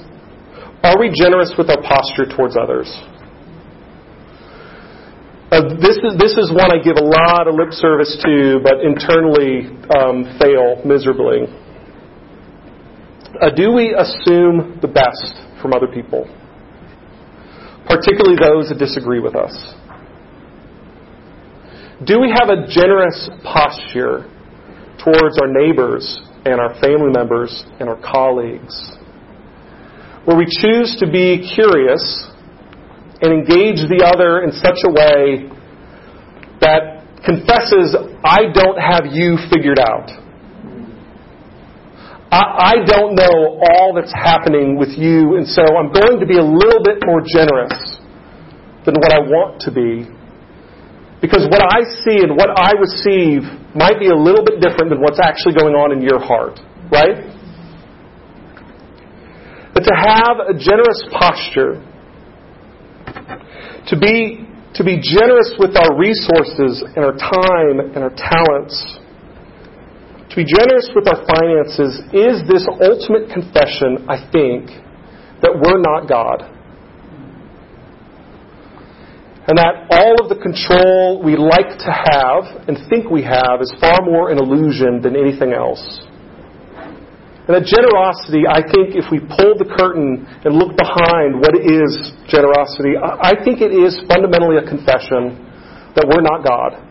are 0.84 1.00
we 1.00 1.10
generous 1.10 1.52
with 1.56 1.70
our 1.70 1.80
posture 1.80 2.28
towards 2.28 2.56
others? 2.56 2.86
Uh, 5.50 5.74
this 5.80 5.96
is 6.04 6.12
this 6.20 6.36
is 6.36 6.52
one 6.52 6.68
I 6.68 6.76
give 6.84 7.00
a 7.00 7.04
lot 7.04 7.48
of 7.48 7.56
lip 7.56 7.72
service 7.72 8.20
to, 8.20 8.60
but 8.62 8.84
internally 8.84 9.72
um, 9.96 10.36
fail 10.38 10.84
miserably. 10.84 11.48
Uh, 13.40 13.48
do 13.56 13.72
we 13.72 13.96
assume 13.96 14.78
the 14.82 14.88
best 14.88 15.32
from 15.62 15.72
other 15.72 15.86
people? 15.86 16.28
Particularly 17.88 18.36
those 18.36 18.68
that 18.68 18.78
disagree 18.78 19.20
with 19.20 19.34
us? 19.34 19.52
Do 22.06 22.20
we 22.20 22.30
have 22.30 22.48
a 22.48 22.68
generous 22.68 23.28
posture 23.42 24.30
towards 25.02 25.38
our 25.40 25.48
neighbors 25.48 26.20
and 26.44 26.60
our 26.60 26.78
family 26.80 27.10
members 27.10 27.64
and 27.80 27.88
our 27.88 28.00
colleagues? 28.00 28.74
Where 30.24 30.36
we 30.36 30.46
choose 30.46 30.96
to 31.00 31.10
be 31.10 31.50
curious 31.56 32.28
and 33.20 33.32
engage 33.32 33.82
the 33.88 34.04
other 34.06 34.44
in 34.44 34.52
such 34.52 34.78
a 34.86 34.92
way 34.92 35.50
that 36.60 37.02
confesses, 37.24 37.96
I 38.22 38.52
don't 38.54 38.78
have 38.78 39.10
you 39.10 39.38
figured 39.50 39.78
out. 39.80 40.27
I, 42.30 42.76
I 42.76 42.84
don't 42.84 43.16
know 43.16 43.56
all 43.56 43.96
that's 43.96 44.12
happening 44.12 44.76
with 44.76 44.92
you, 44.92 45.36
and 45.36 45.48
so 45.48 45.64
I'm 45.64 45.92
going 45.92 46.20
to 46.20 46.26
be 46.26 46.36
a 46.36 46.44
little 46.44 46.84
bit 46.84 47.00
more 47.06 47.24
generous 47.24 47.72
than 48.84 49.00
what 49.00 49.12
I 49.12 49.20
want 49.24 49.64
to 49.64 49.72
be. 49.72 50.04
Because 51.20 51.48
what 51.50 51.64
I 51.64 51.82
see 52.04 52.20
and 52.22 52.36
what 52.36 52.52
I 52.52 52.76
receive 52.78 53.42
might 53.74 53.98
be 53.98 54.12
a 54.12 54.14
little 54.14 54.44
bit 54.44 54.60
different 54.60 54.92
than 54.92 55.00
what's 55.00 55.18
actually 55.18 55.56
going 55.56 55.74
on 55.74 55.90
in 55.90 56.04
your 56.04 56.20
heart, 56.20 56.60
right? 56.92 57.26
But 59.74 59.82
to 59.88 59.94
have 59.96 60.52
a 60.52 60.54
generous 60.54 61.00
posture, 61.10 61.80
to 63.88 63.94
be, 63.98 64.46
to 64.76 64.84
be 64.84 65.00
generous 65.00 65.56
with 65.58 65.74
our 65.80 65.96
resources 65.96 66.84
and 66.94 67.02
our 67.02 67.16
time 67.16 67.80
and 67.80 67.98
our 68.04 68.14
talents, 68.14 68.76
be 70.38 70.46
generous 70.46 70.86
with 70.94 71.10
our 71.10 71.26
finances 71.34 71.98
is 72.14 72.46
this 72.46 72.62
ultimate 72.78 73.26
confession, 73.26 74.06
I 74.06 74.22
think, 74.30 74.70
that 75.42 75.50
we're 75.50 75.82
not 75.82 76.06
God. 76.06 76.46
And 79.50 79.58
that 79.58 79.90
all 79.90 80.14
of 80.22 80.30
the 80.30 80.38
control 80.38 81.18
we 81.26 81.34
like 81.34 81.82
to 81.82 81.90
have 81.90 82.70
and 82.70 82.78
think 82.86 83.10
we 83.10 83.26
have 83.26 83.58
is 83.58 83.74
far 83.82 83.98
more 84.06 84.30
an 84.30 84.38
illusion 84.38 85.02
than 85.02 85.18
anything 85.18 85.50
else. 85.50 85.82
And 87.50 87.58
that 87.58 87.66
generosity, 87.66 88.46
I 88.46 88.62
think 88.62 88.94
if 88.94 89.10
we 89.10 89.18
pull 89.18 89.58
the 89.58 89.66
curtain 89.66 90.22
and 90.46 90.54
look 90.54 90.78
behind 90.78 91.42
what 91.42 91.58
is 91.58 92.14
generosity, 92.30 92.94
I 92.94 93.34
think 93.42 93.58
it 93.58 93.74
is 93.74 93.98
fundamentally 94.06 94.62
a 94.62 94.66
confession 94.68 95.34
that 95.98 96.06
we're 96.06 96.22
not 96.22 96.46
God 96.46 96.87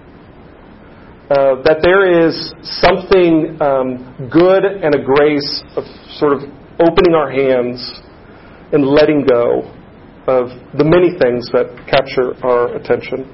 uh, 1.30 1.60
that 1.68 1.84
there 1.84 2.08
is 2.28 2.56
something 2.64 3.60
um, 3.60 4.30
good 4.32 4.64
and 4.64 4.96
a 4.96 5.04
grace 5.04 5.64
of 5.76 5.84
sort 6.16 6.34
of 6.34 6.48
opening 6.80 7.14
our 7.14 7.30
hands 7.30 7.84
and 8.72 8.86
letting 8.86 9.26
go 9.28 9.68
of 10.28 10.50
the 10.76 10.84
many 10.84 11.16
things 11.20 11.48
that 11.52 11.68
capture 11.88 12.36
our 12.44 12.76
attention. 12.76 13.28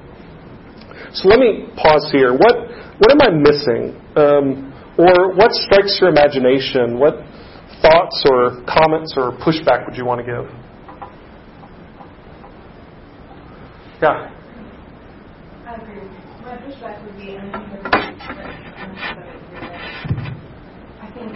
So 1.12 1.28
let 1.28 1.38
me 1.38 1.66
pause 1.76 2.10
here. 2.10 2.32
What 2.32 2.70
what 2.98 3.10
am 3.10 3.20
I 3.22 3.30
missing, 3.30 3.94
um, 4.16 4.72
or 4.98 5.34
what 5.34 5.52
strikes 5.52 5.98
your 6.00 6.10
imagination? 6.10 6.98
What 6.98 7.22
thoughts 7.82 8.24
or 8.30 8.62
comments 8.66 9.14
or 9.16 9.32
pushback 9.38 9.86
would 9.86 9.96
you 9.96 10.04
want 10.04 10.24
to 10.24 10.26
give? 10.26 10.50
Yeah. 14.02 14.30
I 15.66 15.74
agree. 15.76 16.02
My 16.42 16.56
pushback 16.58 17.02
would 17.04 17.16
be, 17.16 17.36
I 21.00 21.10
think 21.14 21.32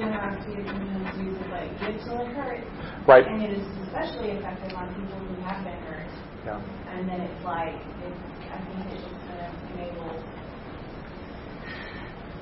generosity 0.00 0.56
is 0.56 0.66
sometimes 0.66 1.12
used 1.20 1.40
as 1.44 1.50
like 1.52 1.70
gifts 1.80 2.08
or 2.08 2.24
hurt. 2.32 2.64
Right. 3.06 3.26
And 3.28 3.42
it 3.44 3.52
is 3.60 3.64
especially 3.84 4.32
effective 4.40 4.72
on 4.72 4.88
people 4.96 5.20
who 5.20 5.36
have 5.44 5.60
been 5.60 5.76
hurt. 5.84 6.08
Yeah. 6.48 6.56
And 6.96 7.04
then 7.08 7.20
it's 7.20 7.44
like, 7.44 7.76
it's, 7.76 8.20
I 8.48 8.56
think 8.64 8.80
it 8.88 9.04
just 9.04 9.12
kind 9.28 9.44
of 9.44 9.52
enables, 9.76 10.24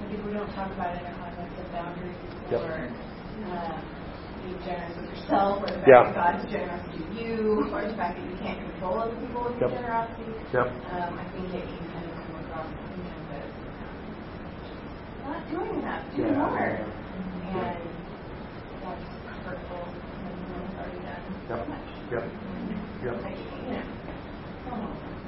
if 0.08 0.24
we 0.24 0.32
don't 0.32 0.48
talk 0.54 0.70
about 0.72 0.94
it 0.94 1.02
in 1.02 1.10
a 1.10 1.14
context 1.18 1.58
of 1.58 1.66
boundaries 1.74 2.16
Yep. 2.48 2.64
or 2.64 2.88
uh, 3.44 3.76
being 4.40 4.56
generous 4.64 4.96
with 4.96 5.10
yourself, 5.12 5.60
or 5.60 5.68
the 5.68 5.84
fact 5.84 5.88
Yeah. 5.90 6.00
that 6.08 6.14
God's 6.16 6.48
generous 6.48 6.80
to 6.96 7.02
you, 7.12 7.68
or 7.68 7.84
the 7.84 7.92
fact 7.92 8.16
that 8.16 8.24
you 8.24 8.36
can't 8.40 8.56
control 8.72 9.04
other 9.04 9.12
people 9.20 9.44
with 9.44 9.60
your 9.60 9.68
Yep. 9.68 9.76
generosity, 9.82 10.32
Yep. 10.54 10.64
um, 10.64 11.12
I 11.12 11.24
think 11.36 11.52
it 11.52 11.60
can 11.68 11.84
kind 11.92 12.08
of 12.08 12.14
come 12.24 12.40
across 12.40 12.72
sometimes 12.72 13.28
as 13.36 13.52
not 15.28 15.44
doing 15.52 15.74
enough, 15.82 16.02
do 16.16 16.22
Yeah. 16.22 16.40
more. 16.40 16.80
Yep. 21.48 21.64
Yep. 22.12 22.24
Yep. 23.04 23.16
You. 23.64 23.98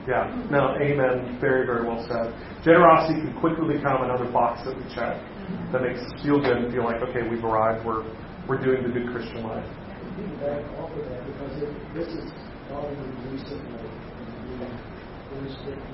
Yeah. 0.08 0.46
No, 0.50 0.76
amen. 0.76 1.38
Very, 1.40 1.64
very 1.64 1.86
well 1.86 2.04
said. 2.08 2.34
Generosity 2.64 3.20
can 3.20 3.32
quickly 3.40 3.76
become 3.76 4.02
another 4.02 4.30
box 4.30 4.64
that 4.64 4.76
we 4.76 4.82
check 4.94 5.16
that 5.72 5.82
makes 5.82 6.00
us 6.00 6.12
feel 6.22 6.40
good 6.40 6.56
and 6.56 6.72
feel 6.72 6.84
like, 6.84 7.00
okay, 7.00 7.26
we've 7.28 7.44
arrived. 7.44 7.86
We're, 7.86 8.04
we're 8.48 8.60
doing 8.60 8.82
the 8.82 8.90
good 8.90 9.08
Christian 9.12 9.44
life. 9.44 9.64
Piggyback 10.18 10.66
off 10.76 10.90
of 10.92 11.04
that, 11.08 11.24
because 11.24 11.56
this 11.94 12.08
is 12.08 12.28
following 12.68 13.00
recently, 13.32 13.80
the, 14.60 14.68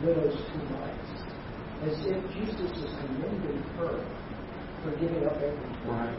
widow's 0.03 0.35
two 0.35 0.63
mites. 0.75 1.13
As 1.87 1.95
if 2.07 2.19
Jesus 2.33 2.73
is 2.73 2.91
commending 2.99 3.63
her 3.79 4.01
for 4.87 4.95
giving 5.03 5.27
up 5.27 5.35
everything. 5.43 5.91
Right. 5.91 6.15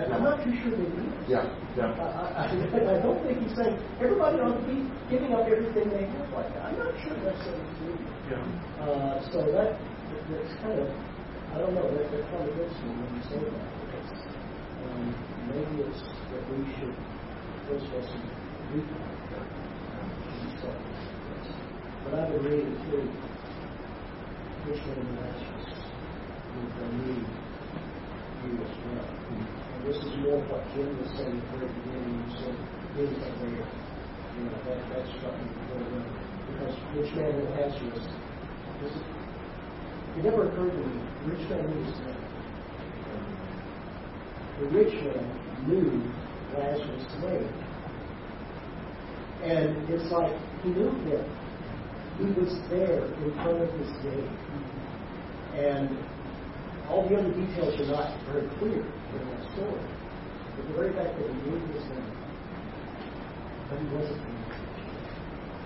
And 0.00 0.14
I'm 0.14 0.24
not 0.24 0.40
too 0.40 0.54
sure 0.64 0.72
they 0.72 0.88
he 0.88 1.04
is. 1.04 1.28
Yeah. 1.28 1.44
Yeah. 1.76 1.92
I, 2.00 2.48
I, 2.48 2.96
I 2.96 2.98
don't 3.04 3.20
think 3.26 3.44
he's 3.44 3.52
saying 3.52 3.76
everybody 4.00 4.40
ought 4.40 4.56
to 4.56 4.64
be 4.64 4.88
giving 5.12 5.34
up 5.36 5.44
everything 5.44 5.92
they 5.92 6.08
have 6.08 6.30
like 6.32 6.48
that. 6.56 6.72
I'm 6.72 6.78
not 6.80 6.94
sure 7.04 7.12
that's 7.20 7.42
what 7.44 7.58
he's 7.60 7.76
doing. 7.84 8.00
Yeah. 8.32 8.40
Uh, 8.80 9.20
so 9.28 9.38
that 9.52 9.76
that's 10.32 10.54
kind 10.64 10.78
of 10.80 10.88
I 11.52 11.58
don't 11.58 11.74
know 11.74 11.84
that, 11.90 12.06
that 12.08 12.24
contradicts 12.30 12.78
me 12.80 12.90
when 12.96 13.10
you 13.18 13.22
say 13.28 13.40
that 13.42 13.66
because 13.84 14.10
um, 14.86 15.04
maybe 15.50 15.74
it's 15.84 16.00
that 16.00 16.42
we 16.48 16.64
should 16.78 16.94
first 17.68 17.84
of 17.90 18.00
all 18.00 18.06
recall 18.72 19.10
so, 20.62 20.70
but 22.04 22.14
I 22.14 22.30
would 22.30 22.44
read 22.44 22.64
it 22.64 22.78
too. 22.88 23.10
Christian 24.64 24.92
and 24.92 25.18
righteous 25.18 25.66
with 26.54 26.72
the 26.78 26.86
need 27.02 27.49
And 28.40 29.84
this 29.84 29.96
is 29.96 30.16
more 30.24 30.40
what 30.48 30.64
Jim 30.72 30.88
was 30.96 31.12
saying 31.12 31.36
at 31.36 31.44
the 31.52 31.58
very 31.60 31.68
beginning. 31.84 32.24
You 32.24 32.32
said 32.40 32.56
that 33.20 33.34
they, 33.36 33.52
you 33.52 34.44
know, 34.48 34.56
that 34.64 34.80
that 34.88 35.04
struck 35.20 35.36
me 35.36 35.44
very 35.68 35.84
well 35.92 36.08
because 36.48 36.74
rich 36.96 37.12
man 37.20 37.36
and 37.36 37.50
Lazarus. 37.52 38.08
This, 38.80 38.96
it 40.16 40.24
never 40.24 40.48
occurred 40.48 40.72
to 40.72 40.80
me. 40.80 41.04
Rich 41.28 41.44
man 41.52 41.68
knew 41.68 41.84
his 41.84 42.00
name. 42.00 42.24
The 44.60 44.66
rich 44.72 44.94
man 45.04 45.24
knew 45.68 45.88
Lazarus' 46.56 47.12
name. 47.20 47.52
And 49.44 49.88
it's 49.90 50.10
like 50.10 50.32
he 50.62 50.70
knew 50.70 50.90
him. 51.12 51.24
He 52.18 52.24
was 52.40 52.56
there 52.70 53.04
in 53.04 53.32
front 53.44 53.60
of 53.60 53.68
his 53.76 53.92
name. 54.04 54.32
And 55.60 55.92
all 56.90 57.06
the 57.08 57.14
other 57.14 57.30
details 57.30 57.78
are 57.78 57.86
not 57.86 58.10
very 58.26 58.48
clear 58.58 58.82
in 58.82 59.22
that 59.30 59.42
story. 59.54 59.82
But 60.56 60.66
the 60.66 60.74
very 60.74 60.92
fact 60.92 61.14
that 61.14 61.26
he 61.30 61.38
knew 61.46 61.54
his 61.70 61.86
name, 61.86 62.10
but 63.70 63.78
he 63.78 63.86
wasn't 63.94 64.18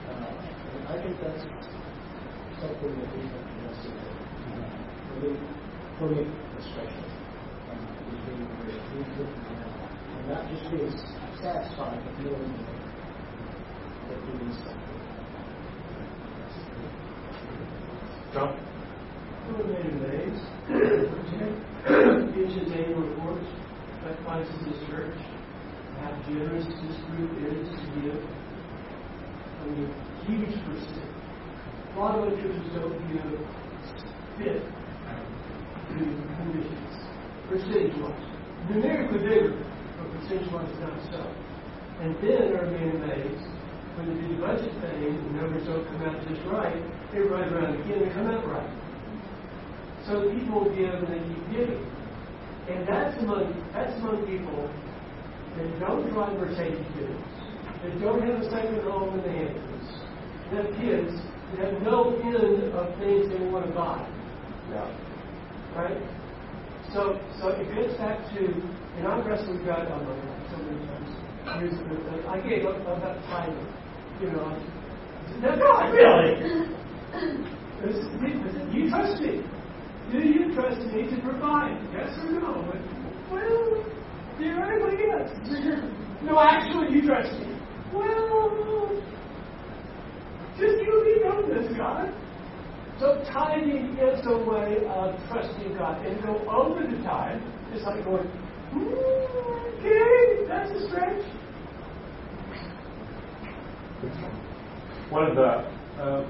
uh, 0.05 0.45
and 0.77 0.89
I 0.89 1.01
think 1.01 1.17
that's 1.25 1.43
something 2.61 2.93
that 2.93 3.09
we 3.17 3.23
have 3.25 3.41
to 3.41 3.55
wrestle 3.65 3.97
with. 3.97 4.21
For 5.09 5.17
me, 5.25 5.33
for 5.99 6.07
me 6.13 6.21
especially, 6.61 7.13
um, 7.73 7.81
is 8.13 8.21
being 8.29 8.45
very 8.61 8.77
around 8.77 9.89
and 10.21 10.29
not 10.29 10.45
just 10.53 10.71
being 10.71 10.93
satisfied, 11.41 12.05
but 12.05 12.13
feeling 12.21 12.53
that 14.09 14.21
we 14.29 14.45
need 14.45 14.55
something. 14.61 14.95
John? 18.35 18.74
Made 19.55 19.87
amazed? 19.87 20.43
Each 22.35 22.59
his 22.59 22.73
annual 22.75 23.07
reports, 23.07 23.47
recognizes 24.05 24.51
his 24.67 24.89
church, 24.89 25.15
how 26.01 26.11
generous 26.27 26.67
this 26.67 26.99
group 27.07 27.31
is 27.39 27.71
to 27.71 27.87
give. 28.03 28.19
I 29.63 29.67
mean, 29.71 29.95
huge 30.27 30.59
percent. 30.67 31.07
A 31.95 32.01
lot 32.01 32.19
of 32.19 32.27
other 32.27 32.37
churches 32.43 32.67
don't 32.75 32.99
give 33.07 33.31
fit 34.43 34.59
to 35.89 36.03
missions, 36.51 36.95
percentage 37.49 37.95
wise. 38.03 38.27
Numerically 38.69 39.19
bigger, 39.23 39.55
but 39.55 40.07
percentage 40.19 40.51
wise 40.51 40.69
is 40.69 40.81
not 40.81 40.99
so. 41.13 41.23
And 42.03 42.11
then 42.19 42.59
are 42.59 42.67
being 42.75 42.91
amazed 42.91 43.47
when 43.95 44.11
they 44.11 44.21
do 44.21 44.35
the 44.35 44.43
budget 44.43 44.75
thing, 44.83 45.15
the 45.15 45.39
numbers 45.39 45.65
don't 45.65 45.87
come 45.87 46.03
out 46.03 46.19
just 46.27 46.43
right, 46.51 46.83
they 47.13 47.21
run 47.21 47.55
around 47.55 47.81
again 47.81 48.03
and 48.03 48.13
come 48.13 48.27
out 48.27 48.45
right. 48.49 48.84
So 50.07 50.29
people 50.33 50.65
give 50.77 50.93
and 50.95 51.09
they 51.09 51.23
keep 51.25 51.45
giving. 51.51 51.85
And 52.69 52.89
that's 52.89 53.17
among 53.23 53.53
that's 53.73 53.93
among 54.01 54.27
people 54.27 54.69
that 55.57 55.69
don't 55.81 56.09
drive 56.13 56.37
or 56.37 56.47
Mercedes 56.47 56.81
Benz, 56.97 57.25
that 57.83 58.01
don't 58.01 58.21
have 58.21 58.41
a 58.41 58.51
second 58.51 58.81
home 58.85 59.19
in 59.19 59.23
the 59.25 59.33
Hamptons, 59.33 59.89
that 60.51 60.65
have 60.65 60.71
kids 60.81 61.13
that 61.57 61.73
have 61.73 61.83
no 61.83 62.17
end 62.25 62.73
of 62.73 62.89
things 62.99 63.29
they 63.33 63.45
want 63.49 63.67
to 63.67 63.73
buy. 63.73 64.01
Yeah. 64.73 64.89
Right? 65.77 66.01
So 66.93 67.21
so 67.41 67.49
it 67.49 67.69
gets 67.75 67.97
back 67.99 68.19
to 68.37 68.43
and 68.97 69.07
I 69.09 69.21
wrestled 69.27 69.59
with 69.59 69.67
God 69.67 69.91
on 69.91 70.05
my 70.05 70.15
life 70.15 70.51
so 70.51 70.57
many 70.59 70.87
times. 70.87 71.11
Years 71.61 71.75
ago, 71.81 72.29
I 72.29 72.41
gave 72.41 72.65
up 72.65 72.81
on 72.89 73.01
that 73.01 73.21
tithing. 73.29 73.69
You 74.21 74.31
know, 74.33 74.45
I 74.49 74.57
said, 75.29 75.41
"No, 75.43 75.57
God, 75.57 75.93
really? 75.93 76.33
This 77.85 77.97
is- 77.97 78.09
this 78.21 78.55
is- 78.55 78.75
you 78.75 78.89
trust 78.89 79.21
me. 79.21 79.43
Do 80.15 80.21
you 80.21 80.55
trust 80.55 80.81
me 80.95 81.11
to 81.11 81.21
provide? 81.23 81.77
Yes 81.93 82.17
or 82.23 82.31
no? 82.31 82.63
But, 82.71 82.79
well, 83.33 83.85
theoretically, 84.39 85.07
yes. 85.11 85.29
no, 86.23 86.39
actually, 86.39 86.95
you 86.95 87.03
trust 87.05 87.33
me. 87.33 87.59
Well, 87.93 89.03
just 90.57 90.79
you 90.87 90.95
and 90.95 91.05
me 91.05 91.15
know 91.25 91.63
this, 91.63 91.77
God. 91.77 92.15
So 93.01 93.25
tithing 93.33 93.99
is 93.99 94.25
a 94.25 94.39
way 94.39 94.87
of 94.87 95.19
trusting 95.27 95.75
God. 95.75 96.07
And 96.07 96.23
go 96.23 96.39
over 96.49 96.87
the 96.87 97.03
tithe 97.03 97.43
is 97.75 97.83
like 97.83 98.05
going, 98.05 98.29
"Hmm, 98.71 98.95
okay, 99.81 100.47
that's 100.47 100.71
a 100.71 100.89
stretch. 100.91 101.25
One 105.11 105.27
of 105.27 105.35
the 105.35 105.67
uh, 106.01 106.23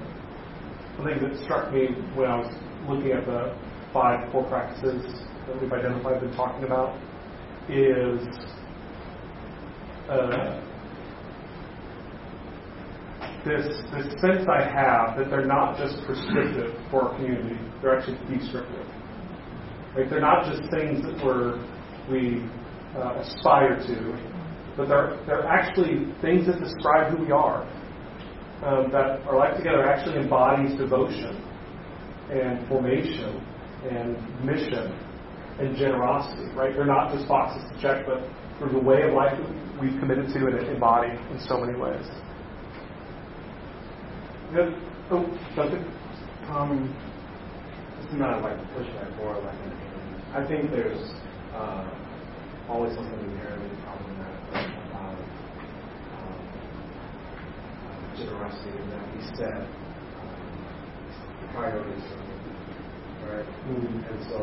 one 0.97 1.07
thing 1.13 1.29
that 1.29 1.45
struck 1.45 1.71
me 1.71 1.89
when 2.15 2.31
I 2.31 2.37
was 2.39 2.55
looking 2.89 3.13
at 3.13 3.27
the 3.27 3.55
five 3.95 4.31
core 4.33 4.45
practices 4.49 5.07
that 5.47 5.63
we've 5.63 5.73
identified 5.73 6.21
and 6.21 6.35
talking 6.35 6.65
about 6.65 6.99
is 7.71 8.27
uh, 10.11 10.61
this 13.47 13.67
this 13.93 14.21
sense 14.21 14.49
I 14.51 14.63
have 14.63 15.17
that 15.17 15.31
they're 15.31 15.47
not 15.47 15.79
just 15.79 16.05
prescriptive 16.05 16.75
for 16.91 17.09
our 17.09 17.17
community; 17.17 17.57
they're 17.81 17.97
actually 17.97 18.19
descriptive. 18.29 18.87
Like 19.97 20.11
they're 20.11 20.21
not 20.21 20.45
just 20.51 20.69
things 20.71 21.03
that 21.05 21.25
we're 21.25 21.57
we 22.11 22.43
uh, 22.97 23.23
aspire 23.23 23.77
to, 23.87 24.77
but 24.77 24.89
they're 24.89 25.17
they're 25.27 25.47
actually 25.47 26.13
things 26.21 26.47
that 26.47 26.59
describe 26.59 27.17
who 27.17 27.25
we 27.25 27.31
are. 27.31 27.63
Um, 28.63 28.91
that 28.93 29.21
our 29.27 29.37
life 29.37 29.57
together 29.57 29.87
actually 29.87 30.17
embodies 30.17 30.77
devotion 30.79 31.37
and 32.31 32.67
formation 32.67 33.45
and 33.89 34.17
mission 34.45 34.93
and 35.61 35.77
generosity. 35.77 36.51
Right? 36.55 36.75
They're 36.75 36.87
not 36.87 37.13
just 37.15 37.29
boxes 37.29 37.63
to 37.71 37.81
check, 37.81 38.07
but 38.07 38.23
through 38.59 38.73
the 38.73 38.85
way 38.85 39.03
of 39.03 39.15
life 39.15 39.37
that 39.39 39.81
we've 39.81 39.99
committed 40.01 40.29
to 40.33 40.47
and 40.47 40.67
embody 40.69 41.11
in 41.11 41.41
so 41.47 41.61
many 41.61 41.79
ways. 41.79 42.07
Good. 44.53 44.75
Oh, 45.11 45.27
Duncan. 45.57 45.85
Um, 46.49 46.95
this 48.01 48.13
is 48.13 48.19
not 48.19 48.43
like 48.43 48.59
a 48.59 48.67
pushback 48.77 49.19
or 49.21 49.35
like 49.43 49.59
an 49.65 49.85
I 50.35 50.45
think 50.47 50.71
there's 50.73 51.11
uh, 51.55 51.87
always 52.69 52.93
something 52.97 53.21
inherently 53.21 53.71
problematic 53.87 54.67
about 54.91 55.15
um, 56.19 56.39
uh, 57.87 58.17
generosity 58.19 58.71
in 58.71 58.91
that 58.91 59.15
we 59.15 59.23
set 59.39 59.63
um, 59.63 60.43
priorities 61.55 62.03
for 62.03 62.19
people, 62.19 62.34
right? 63.29 63.47
Mhm. 63.69 64.11
And 64.11 64.25
so 64.29 64.41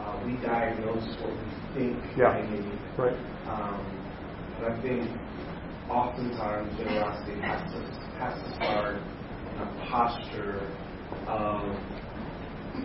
uh, 0.00 0.16
we 0.24 0.32
diagnose 0.44 1.08
what 1.20 1.32
we 1.32 1.46
think 1.74 1.96
Yeah. 2.16 2.34
they 2.34 2.46
need. 2.48 2.78
Right. 2.96 3.16
Um, 3.48 3.84
And 4.58 4.72
I 4.72 4.80
think 4.80 5.10
oftentimes 5.90 6.76
generosity 6.78 7.40
has 7.42 7.60
to 7.72 7.78
has 8.18 8.34
to 8.42 8.48
start 8.56 8.96
in 8.96 9.62
a 9.62 9.86
posture 9.90 10.66
of 11.28 11.76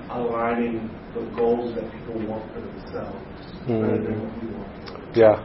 aligning 0.09 0.89
the 1.13 1.21
goals 1.35 1.75
that 1.75 1.89
people 1.91 2.19
want 2.27 2.43
for 2.53 2.59
themselves 2.59 3.25
mm. 3.67 3.81
rather 3.81 4.03
than 4.03 4.21
what 4.21 4.43
we 4.43 4.47
want. 4.51 5.15
Yeah. 5.15 5.39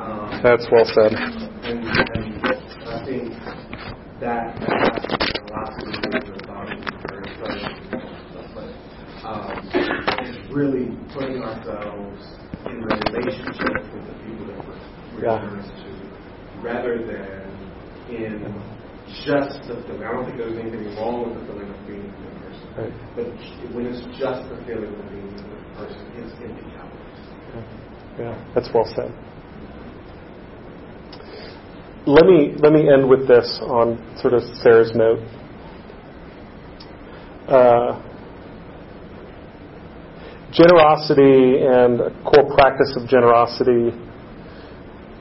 Um, 0.00 0.40
That's 0.42 0.66
well 0.70 0.84
said. 0.84 1.12
And, 1.12 1.84
and 1.84 2.46
I 2.88 3.04
think 3.04 3.32
that, 4.20 4.60
that 4.60 4.68
has 4.68 5.40
a 5.40 5.52
lot 5.52 5.70
to 5.78 5.84
do 5.90 6.10
with 6.12 6.38
the 6.38 6.46
body 6.46 6.84
but 8.54 8.68
um, 9.24 9.70
it's 9.72 10.43
really 10.54 10.86
putting 11.12 11.42
ourselves 11.42 12.22
in 12.70 12.78
relationship 12.86 13.74
with 13.90 14.06
the 14.06 14.14
people 14.22 14.46
that 14.46 14.62
we're, 14.62 15.24
yeah. 15.26 15.42
to 15.42 16.04
rather 16.62 16.96
than 17.02 17.42
in 18.08 18.38
just 19.26 19.66
the 19.66 19.82
feeling. 19.82 20.06
I 20.06 20.12
don't 20.14 20.24
think 20.26 20.38
there's 20.38 20.56
anything 20.56 20.94
wrong 20.94 21.26
with 21.26 21.40
the 21.40 21.52
feeling 21.52 21.68
of 21.74 21.86
being 21.86 22.06
with 22.06 22.30
a 22.30 22.38
person. 22.38 22.66
Right. 22.78 22.94
But 23.18 23.26
when 23.74 23.86
it's 23.86 24.00
just 24.14 24.46
the 24.46 24.56
feeling 24.64 24.94
of 24.94 25.10
being 25.10 25.26
with 25.26 25.42
a 25.42 25.74
person, 25.74 26.00
it's 26.22 26.32
empty 26.38 26.62
calories. 26.70 27.34
Yeah, 28.18 28.54
that's 28.54 28.70
well 28.72 28.86
said. 28.94 29.10
Let 32.06 32.26
me 32.26 32.54
let 32.62 32.72
me 32.72 32.88
end 32.92 33.08
with 33.08 33.26
this 33.26 33.58
on 33.62 33.98
sort 34.20 34.34
of 34.34 34.42
Sarah's 34.62 34.92
note. 34.94 35.18
Uh, 37.48 38.03
generosity 40.54 41.66
and 41.66 42.00
a 42.00 42.10
core 42.22 42.54
practice 42.54 42.94
of 42.96 43.08
generosity, 43.08 43.90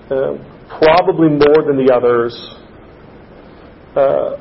uh, 0.09 0.37
probably 0.79 1.29
more 1.29 1.65
than 1.65 1.77
the 1.83 1.91
others, 1.93 2.33
uh, 3.95 4.37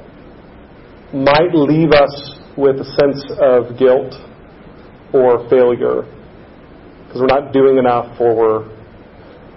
might 1.14 1.54
leave 1.54 1.92
us 1.92 2.38
with 2.56 2.76
a 2.76 2.84
sense 3.00 3.24
of 3.40 3.78
guilt 3.78 4.14
or 5.12 5.48
failure 5.48 6.02
because 7.06 7.20
we're 7.20 7.26
not 7.26 7.52
doing 7.52 7.78
enough 7.78 8.18
or 8.20 8.34
we're 8.34 8.62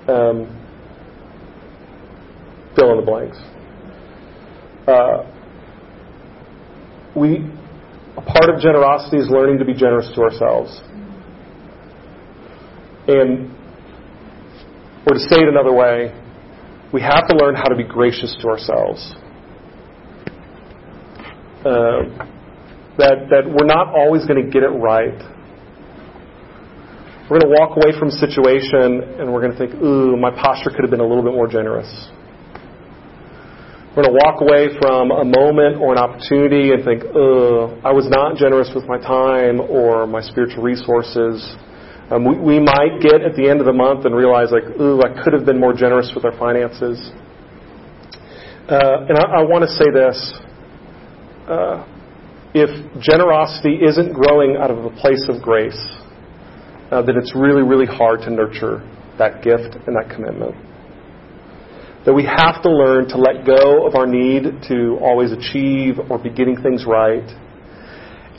um, 0.08 0.48
fill 2.76 2.92
in 2.92 2.98
the 2.98 3.06
blanks. 3.06 3.38
Uh, 4.88 5.24
we 7.16 7.50
a 8.18 8.22
part 8.22 8.50
of 8.54 8.62
generosity 8.62 9.18
is 9.18 9.30
learning 9.30 9.60
to 9.60 9.66
be 9.66 9.74
generous 9.74 10.10
to 10.16 10.22
ourselves. 10.22 10.82
And 13.08 13.56
or 15.08 15.14
to 15.14 15.20
say 15.20 15.38
it 15.38 15.48
another 15.48 15.74
way, 15.74 16.10
we 16.92 17.02
have 17.02 17.28
to 17.28 17.36
learn 17.38 17.56
how 17.56 17.70
to 17.70 17.76
be 17.76 17.84
gracious 17.84 18.36
to 18.42 18.48
ourselves. 18.48 19.14
Uh, 21.62 22.10
that, 22.98 23.28
that 23.30 23.44
we're 23.46 23.68
not 23.68 23.94
always 23.94 24.26
going 24.26 24.42
to 24.44 24.50
get 24.50 24.64
it 24.64 24.74
right. 24.74 25.18
We're 27.30 27.42
going 27.42 27.54
to 27.54 27.58
walk 27.58 27.78
away 27.78 27.98
from 27.98 28.10
a 28.10 28.18
situation 28.18 29.02
and 29.20 29.34
we're 29.34 29.42
going 29.42 29.52
to 29.52 29.58
think, 29.58 29.74
ooh, 29.82 30.16
my 30.16 30.32
posture 30.32 30.70
could 30.70 30.82
have 30.82 30.92
been 30.92 31.02
a 31.02 31.08
little 31.08 31.24
bit 31.24 31.34
more 31.34 31.48
generous. 31.48 31.90
We're 33.98 34.04
going 34.04 34.14
to 34.14 34.20
walk 34.26 34.42
away 34.42 34.70
from 34.78 35.12
a 35.12 35.26
moment 35.26 35.82
or 35.82 35.94
an 35.94 35.98
opportunity 35.98 36.72
and 36.72 36.84
think, 36.86 37.04
ugh, 37.04 37.78
I 37.84 37.94
was 37.94 38.08
not 38.10 38.38
generous 38.38 38.70
with 38.76 38.86
my 38.86 38.98
time 38.98 39.60
or 39.60 40.06
my 40.06 40.22
spiritual 40.22 40.64
resources. 40.64 41.42
Um, 42.12 42.24
we, 42.24 42.38
we 42.38 42.60
might 42.60 43.02
get 43.02 43.22
at 43.22 43.36
the 43.36 43.50
end 43.50 43.60
of 43.60 43.66
the 43.66 43.74
month 43.74 44.06
and 44.06 44.16
realize, 44.16 44.52
like, 44.52 44.80
ooh, 44.80 45.02
I 45.02 45.24
could 45.24 45.34
have 45.34 45.46
been 45.46 45.60
more 45.60 45.74
generous 45.74 46.12
with 46.14 46.24
our 46.24 46.38
finances. 46.38 47.02
Uh, 48.70 49.10
and 49.10 49.18
I, 49.18 49.42
I 49.42 49.44
want 49.44 49.64
to 49.66 49.72
say 49.74 49.90
this 49.90 50.18
uh, 51.50 51.86
if 52.54 52.70
generosity 53.02 53.80
isn't 53.84 54.14
growing 54.14 54.58
out 54.58 54.72
of 54.72 54.86
a 54.86 54.90
place 54.90 55.26
of 55.30 55.42
grace, 55.42 55.78
uh, 56.92 57.02
then 57.02 57.18
it's 57.18 57.36
really, 57.36 57.62
really 57.62 57.86
hard 57.86 58.22
to 58.22 58.30
nurture 58.30 58.80
that 59.18 59.44
gift 59.44 59.76
and 59.88 59.96
that 59.96 60.10
commitment. 60.14 60.56
That 62.06 62.14
we 62.14 62.24
have 62.24 62.62
to 62.62 62.70
learn 62.70 63.10
to 63.10 63.18
let 63.18 63.46
go 63.46 63.88
of 63.88 63.96
our 63.96 64.06
need 64.06 64.62
to 64.70 64.98
always 65.02 65.32
achieve 65.32 65.98
or 66.10 66.22
be 66.22 66.30
getting 66.30 66.56
things 66.62 66.86
right. 66.86 67.26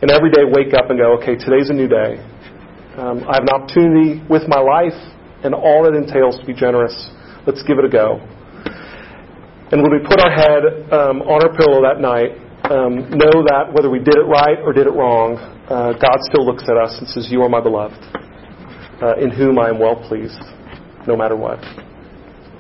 And 0.01 0.11
every 0.11 0.31
day 0.31 0.43
wake 0.47 0.73
up 0.73 0.89
and 0.89 0.99
go, 0.99 1.19
okay, 1.19 1.35
today's 1.35 1.69
a 1.71 1.75
new 1.75 1.89
day. 1.89 2.23
Um, 2.97 3.29
I 3.29 3.37
have 3.37 3.45
an 3.45 3.53
opportunity 3.53 4.25
with 4.25 4.49
my 4.49 4.57
life 4.57 4.97
and 5.45 5.53
all 5.53 5.85
it 5.85 5.95
entails 5.95 6.41
to 6.41 6.47
be 6.47 6.55
generous. 6.55 6.97
Let's 7.47 7.63
give 7.63 7.79
it 7.79 7.85
a 7.85 7.93
go. 7.93 8.25
And 9.71 9.83
when 9.83 9.93
we 9.93 10.01
put 10.01 10.19
our 10.19 10.33
head 10.33 10.65
um, 10.89 11.21
on 11.29 11.45
our 11.45 11.53
pillow 11.53 11.85
that 11.85 12.01
night, 12.01 12.41
um, 12.73 13.11
know 13.13 13.45
that 13.53 13.69
whether 13.71 13.91
we 13.91 13.99
did 13.99 14.17
it 14.17 14.25
right 14.25 14.59
or 14.65 14.73
did 14.73 14.87
it 14.87 14.97
wrong, 14.97 15.37
uh, 15.69 15.93
God 15.93 16.19
still 16.33 16.47
looks 16.47 16.65
at 16.65 16.77
us 16.77 16.97
and 16.99 17.07
says, 17.09 17.29
You 17.31 17.43
are 17.43 17.51
my 17.51 17.61
beloved, 17.61 18.01
uh, 19.03 19.17
in 19.21 19.31
whom 19.31 19.59
I 19.59 19.69
am 19.69 19.79
well 19.79 19.97
pleased, 20.09 20.41
no 21.07 21.17
matter 21.17 21.37
what. 21.37 21.61